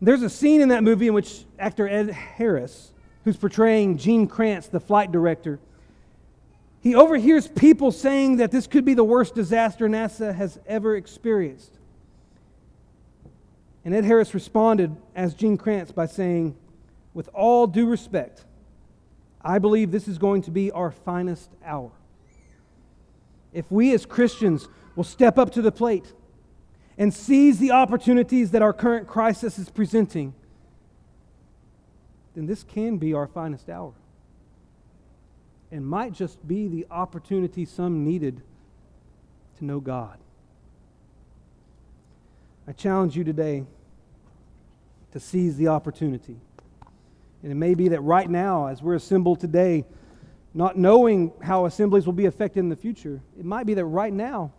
There's 0.00 0.22
a 0.22 0.30
scene 0.30 0.60
in 0.60 0.68
that 0.68 0.84
movie 0.84 1.08
in 1.08 1.14
which 1.14 1.44
actor 1.58 1.88
Ed 1.88 2.10
Harris, 2.10 2.92
who's 3.24 3.36
portraying 3.36 3.98
Gene 3.98 4.26
Kranz, 4.26 4.68
the 4.68 4.80
flight 4.80 5.12
director, 5.12 5.58
he 6.84 6.94
overhears 6.94 7.48
people 7.48 7.90
saying 7.90 8.36
that 8.36 8.50
this 8.50 8.66
could 8.66 8.84
be 8.84 8.92
the 8.92 9.02
worst 9.02 9.34
disaster 9.34 9.88
NASA 9.88 10.34
has 10.34 10.60
ever 10.66 10.96
experienced. 10.96 11.72
And 13.86 13.94
Ed 13.94 14.04
Harris 14.04 14.34
responded 14.34 14.94
as 15.16 15.32
Gene 15.32 15.56
Kranz 15.56 15.92
by 15.92 16.04
saying, 16.04 16.54
With 17.14 17.30
all 17.32 17.66
due 17.66 17.86
respect, 17.86 18.44
I 19.40 19.58
believe 19.58 19.92
this 19.92 20.08
is 20.08 20.18
going 20.18 20.42
to 20.42 20.50
be 20.50 20.70
our 20.72 20.90
finest 20.90 21.48
hour. 21.64 21.90
If 23.54 23.72
we 23.72 23.94
as 23.94 24.04
Christians 24.04 24.68
will 24.94 25.04
step 25.04 25.38
up 25.38 25.52
to 25.52 25.62
the 25.62 25.72
plate 25.72 26.12
and 26.96 27.12
seize 27.12 27.58
the 27.58 27.72
opportunities 27.72 28.52
that 28.52 28.62
our 28.62 28.72
current 28.72 29.06
crisis 29.06 29.58
is 29.58 29.68
presenting, 29.68 30.34
then 32.34 32.46
this 32.46 32.62
can 32.62 32.98
be 32.98 33.14
our 33.14 33.26
finest 33.26 33.68
hour. 33.68 33.92
And 35.70 35.86
might 35.86 36.12
just 36.12 36.46
be 36.46 36.68
the 36.68 36.86
opportunity 36.90 37.64
some 37.64 38.04
needed 38.04 38.42
to 39.58 39.64
know 39.64 39.80
God. 39.80 40.18
I 42.66 42.72
challenge 42.72 43.16
you 43.16 43.24
today 43.24 43.64
to 45.12 45.20
seize 45.20 45.56
the 45.56 45.68
opportunity. 45.68 46.36
And 47.42 47.52
it 47.52 47.56
may 47.56 47.74
be 47.74 47.88
that 47.88 48.00
right 48.00 48.28
now, 48.28 48.68
as 48.68 48.82
we're 48.82 48.94
assembled 48.94 49.40
today, 49.40 49.84
not 50.54 50.78
knowing 50.78 51.32
how 51.42 51.66
assemblies 51.66 52.06
will 52.06 52.14
be 52.14 52.26
affected 52.26 52.60
in 52.60 52.68
the 52.68 52.76
future, 52.76 53.20
it 53.38 53.44
might 53.44 53.66
be 53.66 53.74
that 53.74 53.84
right 53.84 54.12
now 54.12 54.52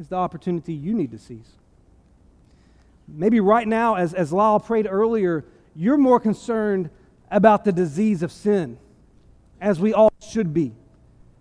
is 0.00 0.08
the 0.08 0.16
opportunity 0.16 0.72
you 0.72 0.94
need 0.94 1.10
to 1.12 1.18
seize. 1.18 1.52
Maybe 3.06 3.38
right 3.38 3.68
now, 3.68 3.96
as, 3.96 4.14
as 4.14 4.32
Lyle 4.32 4.58
prayed 4.58 4.86
earlier, 4.88 5.44
you're 5.76 5.98
more 5.98 6.18
concerned 6.18 6.90
about 7.30 7.64
the 7.64 7.72
disease 7.72 8.22
of 8.22 8.32
sin, 8.32 8.78
as 9.60 9.78
we 9.78 9.92
all 9.92 10.10
should 10.26 10.54
be, 10.54 10.72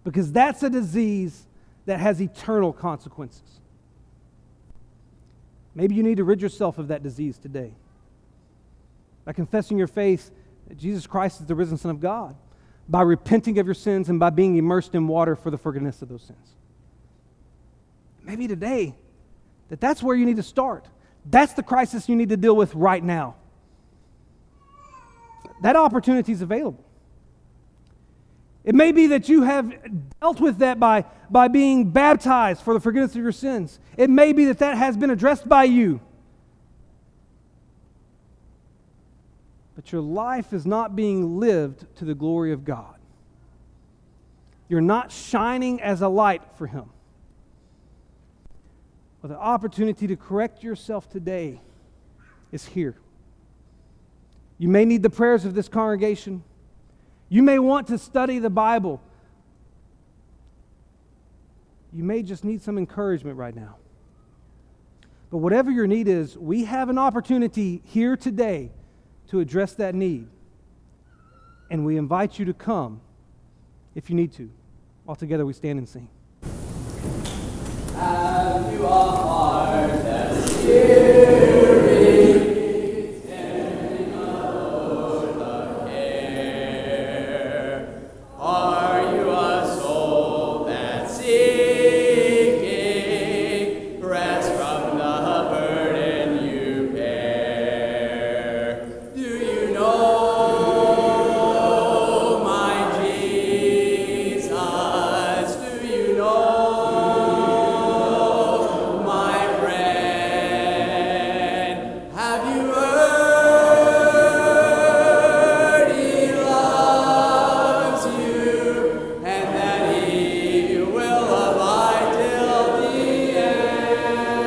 because 0.03 0.31
that's 0.31 0.61
a 0.61 0.69
disease 0.69 1.45
that 1.85 1.99
has 1.99 2.21
eternal 2.21 2.73
consequences. 2.73 3.61
Maybe 5.73 5.95
you 5.95 6.03
need 6.03 6.17
to 6.17 6.23
rid 6.23 6.41
yourself 6.41 6.77
of 6.77 6.89
that 6.89 7.01
disease 7.01 7.37
today 7.37 7.71
by 9.23 9.33
confessing 9.33 9.77
your 9.77 9.87
faith 9.87 10.31
that 10.67 10.77
Jesus 10.77 11.07
Christ 11.07 11.39
is 11.39 11.45
the 11.45 11.55
risen 11.55 11.77
Son 11.77 11.91
of 11.91 11.99
God, 11.99 12.35
by 12.89 13.03
repenting 13.03 13.57
of 13.59 13.65
your 13.65 13.75
sins, 13.75 14.09
and 14.09 14.19
by 14.19 14.31
being 14.31 14.57
immersed 14.57 14.95
in 14.95 15.07
water 15.07 15.35
for 15.35 15.49
the 15.49 15.57
forgiveness 15.57 16.01
of 16.01 16.09
those 16.09 16.23
sins. 16.23 16.55
Maybe 18.29 18.47
today 18.47 18.93
that 19.69 19.81
that's 19.81 20.03
where 20.03 20.15
you 20.15 20.23
need 20.23 20.35
to 20.35 20.43
start. 20.43 20.85
That's 21.25 21.53
the 21.53 21.63
crisis 21.63 22.07
you 22.07 22.15
need 22.15 22.29
to 22.29 22.37
deal 22.37 22.55
with 22.55 22.75
right 22.75 23.03
now. 23.03 23.37
That 25.63 25.75
opportunity 25.75 26.31
is 26.31 26.43
available. 26.43 26.85
It 28.63 28.75
may 28.75 28.91
be 28.91 29.07
that 29.07 29.29
you 29.29 29.41
have 29.41 29.73
dealt 30.21 30.39
with 30.39 30.59
that 30.59 30.79
by, 30.79 31.05
by 31.31 31.47
being 31.47 31.89
baptized 31.89 32.61
for 32.61 32.75
the 32.75 32.79
forgiveness 32.79 33.15
of 33.15 33.21
your 33.23 33.31
sins. 33.31 33.79
It 33.97 34.11
may 34.11 34.31
be 34.31 34.45
that 34.45 34.59
that 34.59 34.77
has 34.77 34.95
been 34.95 35.09
addressed 35.09 35.49
by 35.49 35.63
you. 35.63 35.99
But 39.75 39.91
your 39.91 40.01
life 40.01 40.53
is 40.53 40.67
not 40.67 40.95
being 40.95 41.39
lived 41.39 41.87
to 41.95 42.05
the 42.05 42.13
glory 42.13 42.51
of 42.51 42.63
God. 42.63 42.93
You're 44.67 44.81
not 44.81 45.11
shining 45.11 45.81
as 45.81 46.03
a 46.03 46.07
light 46.07 46.43
for 46.59 46.67
Him. 46.67 46.91
Well, 49.21 49.29
the 49.29 49.39
opportunity 49.39 50.07
to 50.07 50.15
correct 50.15 50.63
yourself 50.63 51.09
today 51.09 51.61
is 52.51 52.65
here. 52.65 52.95
You 54.57 54.69
may 54.69 54.85
need 54.85 55.03
the 55.03 55.09
prayers 55.09 55.45
of 55.45 55.53
this 55.55 55.67
congregation. 55.67 56.43
You 57.27 57.43
may 57.43 57.59
want 57.59 57.87
to 57.87 57.97
study 57.97 58.39
the 58.39 58.49
Bible. 58.49 59.01
You 61.91 62.03
may 62.03 62.23
just 62.23 62.43
need 62.43 62.61
some 62.61 62.77
encouragement 62.77 63.37
right 63.37 63.55
now. 63.55 63.75
But 65.29 65.37
whatever 65.37 65.69
your 65.69 65.87
need 65.87 66.07
is, 66.07 66.37
we 66.37 66.63
have 66.65 66.89
an 66.89 66.97
opportunity 66.97 67.81
here 67.85 68.15
today 68.15 68.71
to 69.27 69.39
address 69.39 69.73
that 69.75 69.95
need. 69.95 70.27
And 71.69 71.85
we 71.85 71.97
invite 71.97 72.39
you 72.39 72.45
to 72.45 72.53
come 72.53 73.01
if 73.95 74.09
you 74.09 74.15
need 74.15 74.33
to. 74.33 74.49
All 75.07 75.15
together 75.15 75.45
we 75.45 75.53
stand 75.53 75.77
and 75.79 75.87
sing. 75.87 76.09
Uh, 77.95 78.38
to 78.67 78.85
our 78.85 79.15
heart 79.15 81.48